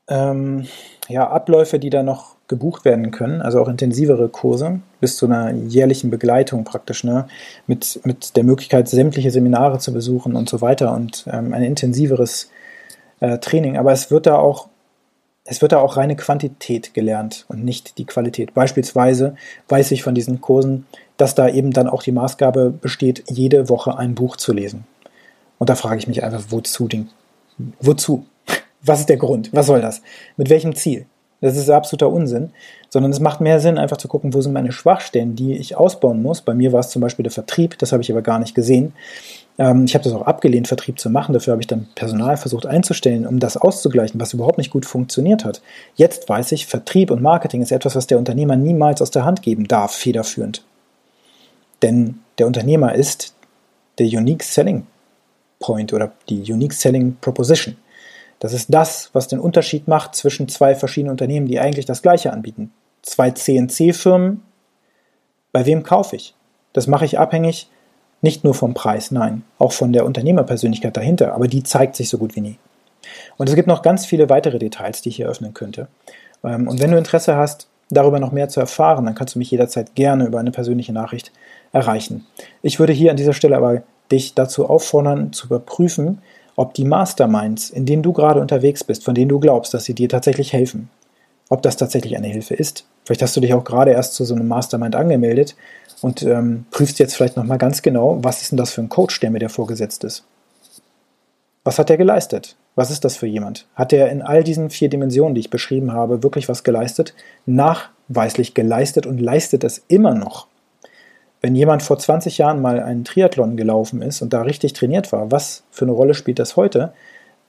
ähm, 0.08 0.66
ja, 1.08 1.28
Abläufe, 1.28 1.78
die 1.78 1.90
da 1.90 2.02
noch 2.02 2.36
gebucht 2.48 2.84
werden 2.84 3.10
können, 3.10 3.40
also 3.40 3.60
auch 3.60 3.68
intensivere 3.68 4.28
Kurse 4.28 4.80
bis 5.00 5.16
zu 5.16 5.26
einer 5.26 5.52
jährlichen 5.52 6.10
Begleitung 6.10 6.64
praktisch, 6.64 7.02
ne? 7.02 7.26
mit, 7.66 8.00
mit 8.04 8.36
der 8.36 8.44
Möglichkeit, 8.44 8.88
sämtliche 8.88 9.30
Seminare 9.30 9.78
zu 9.78 9.92
besuchen 9.92 10.36
und 10.36 10.48
so 10.48 10.60
weiter 10.60 10.92
und 10.92 11.24
ähm, 11.32 11.54
ein 11.54 11.62
intensiveres 11.62 12.50
äh, 13.20 13.38
Training. 13.38 13.78
Aber 13.78 13.92
es 13.92 14.10
wird 14.10 14.26
da 14.26 14.36
auch 14.36 14.68
es 15.44 15.60
wird 15.60 15.72
da 15.72 15.80
auch 15.80 15.96
reine 15.96 16.16
Quantität 16.16 16.94
gelernt 16.94 17.44
und 17.48 17.64
nicht 17.64 17.98
die 17.98 18.04
Qualität. 18.04 18.54
Beispielsweise 18.54 19.36
weiß 19.68 19.90
ich 19.90 20.02
von 20.02 20.14
diesen 20.14 20.40
Kursen, 20.40 20.86
dass 21.16 21.34
da 21.34 21.48
eben 21.48 21.72
dann 21.72 21.88
auch 21.88 22.02
die 22.02 22.12
Maßgabe 22.12 22.70
besteht, 22.70 23.24
jede 23.28 23.68
Woche 23.68 23.98
ein 23.98 24.14
Buch 24.14 24.36
zu 24.36 24.52
lesen. 24.52 24.84
Und 25.58 25.68
da 25.68 25.74
frage 25.74 25.98
ich 25.98 26.06
mich 26.06 26.22
einfach, 26.22 26.44
wozu? 26.50 26.88
Den, 26.88 27.10
wozu? 27.80 28.26
Was 28.82 29.00
ist 29.00 29.08
der 29.08 29.16
Grund? 29.16 29.52
Was 29.52 29.66
soll 29.66 29.80
das? 29.80 30.02
Mit 30.36 30.48
welchem 30.48 30.74
Ziel? 30.74 31.06
Das 31.40 31.56
ist 31.56 31.68
absoluter 31.70 32.08
Unsinn, 32.08 32.50
sondern 32.88 33.10
es 33.10 33.18
macht 33.18 33.40
mehr 33.40 33.58
Sinn, 33.58 33.76
einfach 33.76 33.96
zu 33.96 34.06
gucken, 34.06 34.32
wo 34.32 34.40
sind 34.40 34.52
meine 34.52 34.70
Schwachstellen, 34.70 35.34
die 35.34 35.56
ich 35.56 35.76
ausbauen 35.76 36.22
muss. 36.22 36.40
Bei 36.40 36.54
mir 36.54 36.72
war 36.72 36.78
es 36.78 36.90
zum 36.90 37.02
Beispiel 37.02 37.24
der 37.24 37.32
Vertrieb, 37.32 37.76
das 37.78 37.90
habe 37.90 38.00
ich 38.00 38.12
aber 38.12 38.22
gar 38.22 38.38
nicht 38.38 38.54
gesehen. 38.54 38.92
Ähm, 39.62 39.84
ich 39.84 39.94
habe 39.94 40.02
das 40.02 40.12
auch 40.12 40.26
abgelehnt, 40.26 40.66
Vertrieb 40.66 40.98
zu 40.98 41.08
machen. 41.08 41.32
Dafür 41.32 41.52
habe 41.52 41.62
ich 41.62 41.68
dann 41.68 41.86
Personal 41.94 42.36
versucht 42.36 42.66
einzustellen, 42.66 43.26
um 43.26 43.38
das 43.38 43.56
auszugleichen, 43.56 44.20
was 44.20 44.34
überhaupt 44.34 44.58
nicht 44.58 44.70
gut 44.70 44.84
funktioniert 44.84 45.44
hat. 45.44 45.62
Jetzt 45.94 46.28
weiß 46.28 46.50
ich, 46.50 46.66
Vertrieb 46.66 47.12
und 47.12 47.22
Marketing 47.22 47.62
ist 47.62 47.70
etwas, 47.70 47.94
was 47.94 48.08
der 48.08 48.18
Unternehmer 48.18 48.56
niemals 48.56 49.00
aus 49.00 49.12
der 49.12 49.24
Hand 49.24 49.40
geben 49.40 49.68
darf, 49.68 49.94
federführend. 49.94 50.64
Denn 51.80 52.18
der 52.38 52.48
Unternehmer 52.48 52.96
ist 52.96 53.36
der 53.98 54.06
Unique 54.06 54.42
Selling 54.42 54.84
Point 55.60 55.92
oder 55.92 56.10
die 56.28 56.40
Unique 56.52 56.72
Selling 56.72 57.16
Proposition. 57.20 57.76
Das 58.40 58.52
ist 58.52 58.74
das, 58.74 59.10
was 59.12 59.28
den 59.28 59.38
Unterschied 59.38 59.86
macht 59.86 60.16
zwischen 60.16 60.48
zwei 60.48 60.74
verschiedenen 60.74 61.12
Unternehmen, 61.12 61.46
die 61.46 61.60
eigentlich 61.60 61.86
das 61.86 62.02
gleiche 62.02 62.32
anbieten. 62.32 62.72
Zwei 63.02 63.30
CNC-Firmen, 63.30 64.42
bei 65.52 65.66
wem 65.66 65.84
kaufe 65.84 66.16
ich? 66.16 66.34
Das 66.72 66.88
mache 66.88 67.04
ich 67.04 67.20
abhängig 67.20 67.68
nicht 68.22 68.44
nur 68.44 68.54
vom 68.54 68.72
Preis, 68.72 69.10
nein, 69.10 69.42
auch 69.58 69.72
von 69.72 69.92
der 69.92 70.06
Unternehmerpersönlichkeit 70.06 70.96
dahinter, 70.96 71.34
aber 71.34 71.48
die 71.48 71.62
zeigt 71.62 71.96
sich 71.96 72.08
so 72.08 72.18
gut 72.18 72.34
wie 72.36 72.40
nie. 72.40 72.58
Und 73.36 73.48
es 73.48 73.54
gibt 73.54 73.68
noch 73.68 73.82
ganz 73.82 74.06
viele 74.06 74.30
weitere 74.30 74.58
Details, 74.58 75.02
die 75.02 75.10
ich 75.10 75.16
hier 75.16 75.28
öffnen 75.28 75.52
könnte. 75.54 75.88
Ähm, 76.44 76.68
und 76.68 76.80
wenn 76.80 76.92
du 76.92 76.96
Interesse 76.96 77.36
hast, 77.36 77.66
darüber 77.90 78.20
noch 78.20 78.32
mehr 78.32 78.48
zu 78.48 78.60
erfahren, 78.60 79.04
dann 79.04 79.14
kannst 79.14 79.34
du 79.34 79.38
mich 79.38 79.50
jederzeit 79.50 79.94
gerne 79.94 80.26
über 80.26 80.38
eine 80.38 80.50
persönliche 80.50 80.92
Nachricht 80.92 81.32
erreichen. 81.72 82.26
Ich 82.62 82.78
würde 82.78 82.92
hier 82.92 83.10
an 83.10 83.16
dieser 83.16 83.34
Stelle 83.34 83.56
aber 83.56 83.82
dich 84.10 84.34
dazu 84.34 84.68
auffordern, 84.68 85.32
zu 85.32 85.46
überprüfen, 85.46 86.22
ob 86.56 86.74
die 86.74 86.84
Masterminds, 86.84 87.70
in 87.70 87.86
denen 87.86 88.02
du 88.02 88.12
gerade 88.12 88.40
unterwegs 88.40 88.84
bist, 88.84 89.04
von 89.04 89.14
denen 89.14 89.28
du 89.28 89.40
glaubst, 89.40 89.74
dass 89.74 89.84
sie 89.84 89.94
dir 89.94 90.08
tatsächlich 90.08 90.52
helfen, 90.52 90.90
ob 91.48 91.62
das 91.62 91.76
tatsächlich 91.76 92.16
eine 92.16 92.28
Hilfe 92.28 92.54
ist. 92.54 92.86
Vielleicht 93.04 93.22
hast 93.22 93.36
du 93.36 93.40
dich 93.40 93.54
auch 93.54 93.64
gerade 93.64 93.90
erst 93.90 94.14
zu 94.14 94.24
so 94.24 94.34
einem 94.34 94.48
Mastermind 94.48 94.94
angemeldet 94.94 95.56
und 96.02 96.22
ähm, 96.22 96.66
prüfst 96.70 96.98
jetzt 96.98 97.14
vielleicht 97.14 97.36
nochmal 97.36 97.58
ganz 97.58 97.80
genau, 97.80 98.18
was 98.22 98.42
ist 98.42 98.52
denn 98.52 98.58
das 98.58 98.72
für 98.72 98.82
ein 98.82 98.88
Coach, 98.88 99.20
der 99.20 99.30
mir 99.30 99.38
der 99.38 99.48
vorgesetzt 99.48 100.04
ist. 100.04 100.24
Was 101.64 101.78
hat 101.78 101.90
er 101.90 101.96
geleistet? 101.96 102.56
Was 102.74 102.90
ist 102.90 103.04
das 103.04 103.16
für 103.16 103.26
jemand? 103.26 103.66
Hat 103.74 103.92
er 103.92 104.10
in 104.10 104.20
all 104.22 104.42
diesen 104.42 104.70
vier 104.70 104.88
Dimensionen, 104.88 105.34
die 105.34 105.40
ich 105.40 105.50
beschrieben 105.50 105.92
habe, 105.92 106.22
wirklich 106.22 106.48
was 106.48 106.64
geleistet? 106.64 107.14
Nachweislich 107.46 108.54
geleistet 108.54 109.06
und 109.06 109.20
leistet 109.20 109.62
es 109.62 109.84
immer 109.88 110.14
noch? 110.14 110.48
Wenn 111.40 111.54
jemand 111.54 111.82
vor 111.82 111.98
20 111.98 112.38
Jahren 112.38 112.60
mal 112.60 112.80
einen 112.80 113.04
Triathlon 113.04 113.56
gelaufen 113.56 114.00
ist 114.02 114.22
und 114.22 114.32
da 114.32 114.42
richtig 114.42 114.72
trainiert 114.72 115.12
war, 115.12 115.30
was 115.30 115.64
für 115.70 115.84
eine 115.84 115.92
Rolle 115.92 116.14
spielt 116.14 116.38
das 116.38 116.56
heute, 116.56 116.92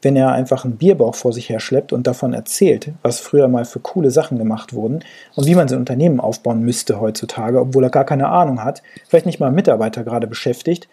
wenn 0.03 0.15
er 0.15 0.33
einfach 0.33 0.65
einen 0.65 0.77
Bierbauch 0.77 1.15
vor 1.15 1.33
sich 1.33 1.49
her 1.49 1.59
schleppt 1.59 1.93
und 1.93 2.05
davon 2.05 2.33
erzählt, 2.33 2.91
was 3.01 3.19
früher 3.19 3.47
mal 3.47 3.65
für 3.65 3.79
coole 3.79 4.11
Sachen 4.11 4.37
gemacht 4.37 4.73
wurden 4.73 5.03
und 5.35 5.47
wie 5.47 5.55
man 5.55 5.67
sein 5.67 5.79
Unternehmen 5.79 6.19
aufbauen 6.19 6.61
müsste 6.61 6.99
heutzutage, 6.99 7.59
obwohl 7.59 7.83
er 7.83 7.89
gar 7.89 8.05
keine 8.05 8.27
Ahnung 8.27 8.63
hat, 8.63 8.83
vielleicht 9.07 9.25
nicht 9.25 9.39
mal 9.39 9.51
Mitarbeiter 9.51 10.03
gerade 10.03 10.27
beschäftigt 10.27 10.89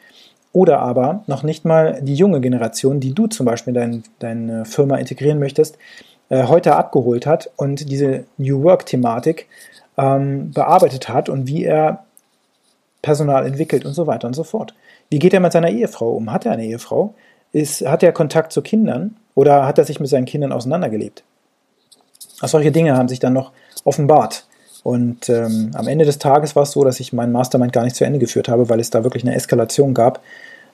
oder 0.52 0.78
aber 0.78 1.24
noch 1.26 1.42
nicht 1.42 1.64
mal 1.64 2.00
die 2.02 2.14
junge 2.14 2.40
Generation, 2.40 3.00
die 3.00 3.12
du 3.12 3.26
zum 3.26 3.46
Beispiel 3.46 3.76
in 3.76 3.80
dein, 3.80 4.02
deine 4.20 4.64
Firma 4.64 4.96
integrieren 4.96 5.40
möchtest, 5.40 5.76
äh, 6.28 6.44
heute 6.44 6.76
abgeholt 6.76 7.26
hat 7.26 7.50
und 7.56 7.90
diese 7.90 8.24
New 8.38 8.62
Work-Thematik 8.62 9.48
ähm, 9.98 10.52
bearbeitet 10.52 11.08
hat 11.08 11.28
und 11.28 11.48
wie 11.48 11.64
er 11.64 12.04
Personal 13.02 13.46
entwickelt 13.46 13.84
und 13.84 13.94
so 13.94 14.06
weiter 14.06 14.26
und 14.28 14.34
so 14.34 14.44
fort. 14.44 14.74
Wie 15.08 15.18
geht 15.18 15.32
er 15.32 15.40
mit 15.40 15.52
seiner 15.52 15.70
Ehefrau 15.70 16.12
um? 16.12 16.32
Hat 16.32 16.46
er 16.46 16.52
eine 16.52 16.64
Ehefrau? 16.64 17.14
Ist, 17.52 17.86
hat 17.86 18.02
er 18.02 18.12
Kontakt 18.12 18.52
zu 18.52 18.62
Kindern 18.62 19.16
oder 19.34 19.66
hat 19.66 19.78
er 19.78 19.84
sich 19.84 20.00
mit 20.00 20.08
seinen 20.08 20.26
Kindern 20.26 20.52
auseinandergelebt? 20.52 21.24
solche 22.42 22.72
Dinge 22.72 22.96
haben 22.96 23.08
sich 23.08 23.18
dann 23.18 23.34
noch 23.34 23.52
offenbart. 23.84 24.46
Und 24.82 25.28
ähm, 25.28 25.72
am 25.74 25.88
Ende 25.88 26.06
des 26.06 26.18
Tages 26.18 26.56
war 26.56 26.62
es 26.62 26.70
so, 26.70 26.84
dass 26.84 27.00
ich 27.00 27.12
meinen 27.12 27.32
Mastermind 27.32 27.72
gar 27.72 27.84
nicht 27.84 27.96
zu 27.96 28.04
Ende 28.04 28.18
geführt 28.18 28.48
habe, 28.48 28.70
weil 28.70 28.80
es 28.80 28.88
da 28.88 29.04
wirklich 29.04 29.24
eine 29.24 29.34
Eskalation 29.34 29.92
gab. 29.92 30.22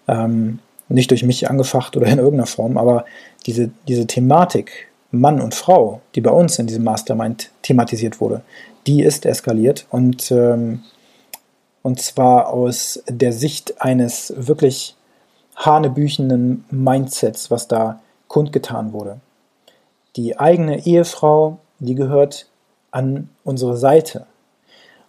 Ähm, 0.07 0.61
nicht 0.89 1.11
durch 1.11 1.25
mich 1.25 1.51
angefacht 1.51 1.97
oder 1.97 2.07
in 2.07 2.19
irgendeiner 2.19 2.47
Form, 2.47 2.79
aber 2.79 3.05
diese, 3.47 3.71
diese 3.89 4.07
Thematik 4.07 4.89
Mann 5.11 5.41
und 5.41 5.55
Frau, 5.55 6.01
die 6.15 6.21
bei 6.21 6.31
uns 6.31 6.59
in 6.59 6.67
diesem 6.67 6.85
Mastermind 6.85 7.51
thematisiert 7.63 8.21
wurde, 8.21 8.43
die 8.87 9.03
ist 9.03 9.27
eskaliert 9.27 9.87
und, 9.91 10.31
ähm, 10.31 10.83
und 11.83 12.01
zwar 12.01 12.49
aus 12.49 13.03
der 13.09 13.33
Sicht 13.33 13.81
eines 13.81 14.33
wirklich 14.37 14.96
hanebüchenden 15.57 16.65
Mindsets, 16.71 17.51
was 17.51 17.67
da 17.67 18.01
kundgetan 18.29 18.93
wurde. 18.93 19.21
Die 20.15 20.39
eigene 20.39 20.87
Ehefrau, 20.87 21.59
die 21.79 21.95
gehört 21.95 22.47
an 22.91 23.29
unsere 23.45 23.77
Seite. 23.77 24.27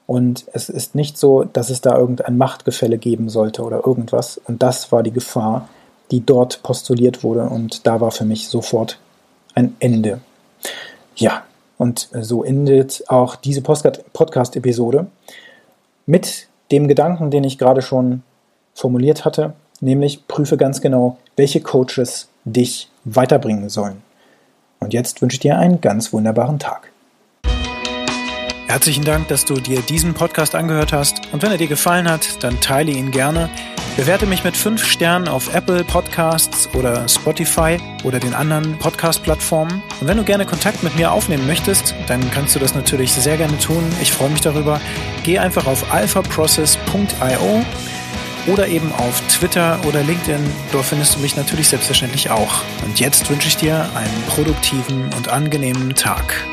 Und 0.05 0.45
es 0.53 0.69
ist 0.69 0.95
nicht 0.95 1.17
so, 1.17 1.43
dass 1.43 1.69
es 1.69 1.81
da 1.81 1.97
irgendein 1.97 2.37
Machtgefälle 2.37 2.97
geben 2.97 3.29
sollte 3.29 3.61
oder 3.61 3.85
irgendwas. 3.85 4.39
Und 4.45 4.63
das 4.63 4.91
war 4.91 5.03
die 5.03 5.11
Gefahr, 5.11 5.67
die 6.11 6.25
dort 6.25 6.63
postuliert 6.63 7.23
wurde. 7.23 7.43
Und 7.43 7.85
da 7.85 7.99
war 7.99 8.11
für 8.11 8.25
mich 8.25 8.47
sofort 8.47 8.99
ein 9.53 9.75
Ende. 9.79 10.21
Ja, 11.15 11.43
und 11.77 12.09
so 12.21 12.43
endet 12.43 13.03
auch 13.07 13.35
diese 13.35 13.61
Podcast-Episode 13.61 15.07
mit 16.05 16.47
dem 16.71 16.87
Gedanken, 16.87 17.31
den 17.31 17.43
ich 17.43 17.57
gerade 17.57 17.81
schon 17.81 18.23
formuliert 18.73 19.25
hatte, 19.25 19.53
nämlich 19.81 20.27
prüfe 20.27 20.57
ganz 20.57 20.81
genau, 20.81 21.17
welche 21.35 21.61
Coaches 21.61 22.29
dich 22.45 22.89
weiterbringen 23.03 23.69
sollen. 23.69 24.01
Und 24.79 24.93
jetzt 24.93 25.21
wünsche 25.21 25.35
ich 25.35 25.39
dir 25.39 25.57
einen 25.57 25.81
ganz 25.81 26.13
wunderbaren 26.13 26.59
Tag. 26.59 26.91
Herzlichen 28.67 29.05
Dank, 29.05 29.29
dass 29.29 29.45
du 29.45 29.55
dir 29.55 29.81
diesen 29.81 30.13
Podcast 30.13 30.53
angehört 30.53 30.91
hast. 30.91 31.21
Und 31.31 31.41
wenn 31.41 31.51
er 31.51 31.57
dir 31.57 31.67
gefallen 31.67 32.09
hat, 32.09 32.43
dann 32.43 32.59
teile 32.59 32.91
ihn 32.91 33.11
gerne. 33.11 33.49
Bewerte 33.95 34.25
mich 34.25 34.43
mit 34.43 34.55
fünf 34.55 34.85
Sternen 34.85 35.27
auf 35.27 35.55
Apple 35.55 35.83
Podcasts 35.85 36.69
oder 36.75 37.07
Spotify 37.07 37.79
oder 38.03 38.19
den 38.19 38.33
anderen 38.33 38.77
Podcast-Plattformen. 38.77 39.81
Und 40.01 40.07
wenn 40.07 40.17
du 40.17 40.23
gerne 40.23 40.45
Kontakt 40.45 40.83
mit 40.83 40.95
mir 40.95 41.11
aufnehmen 41.11 41.47
möchtest, 41.47 41.95
dann 42.07 42.29
kannst 42.31 42.55
du 42.55 42.59
das 42.59 42.75
natürlich 42.75 43.13
sehr 43.13 43.37
gerne 43.37 43.57
tun. 43.57 43.83
Ich 44.01 44.11
freue 44.11 44.29
mich 44.29 44.41
darüber. 44.41 44.81
Geh 45.23 45.39
einfach 45.39 45.65
auf 45.65 45.91
alphaprocess.io 45.91 47.65
oder 48.47 48.67
eben 48.67 48.91
auf 48.93 49.21
Twitter 49.27 49.79
oder 49.85 50.03
LinkedIn. 50.03 50.43
Dort 50.71 50.85
findest 50.85 51.15
du 51.15 51.19
mich 51.19 51.35
natürlich 51.35 51.67
selbstverständlich 51.67 52.29
auch. 52.31 52.63
Und 52.85 52.99
jetzt 52.99 53.29
wünsche 53.29 53.47
ich 53.47 53.57
dir 53.57 53.89
einen 53.95 54.23
produktiven 54.27 55.13
und 55.15 55.29
angenehmen 55.29 55.93
Tag. 55.95 56.45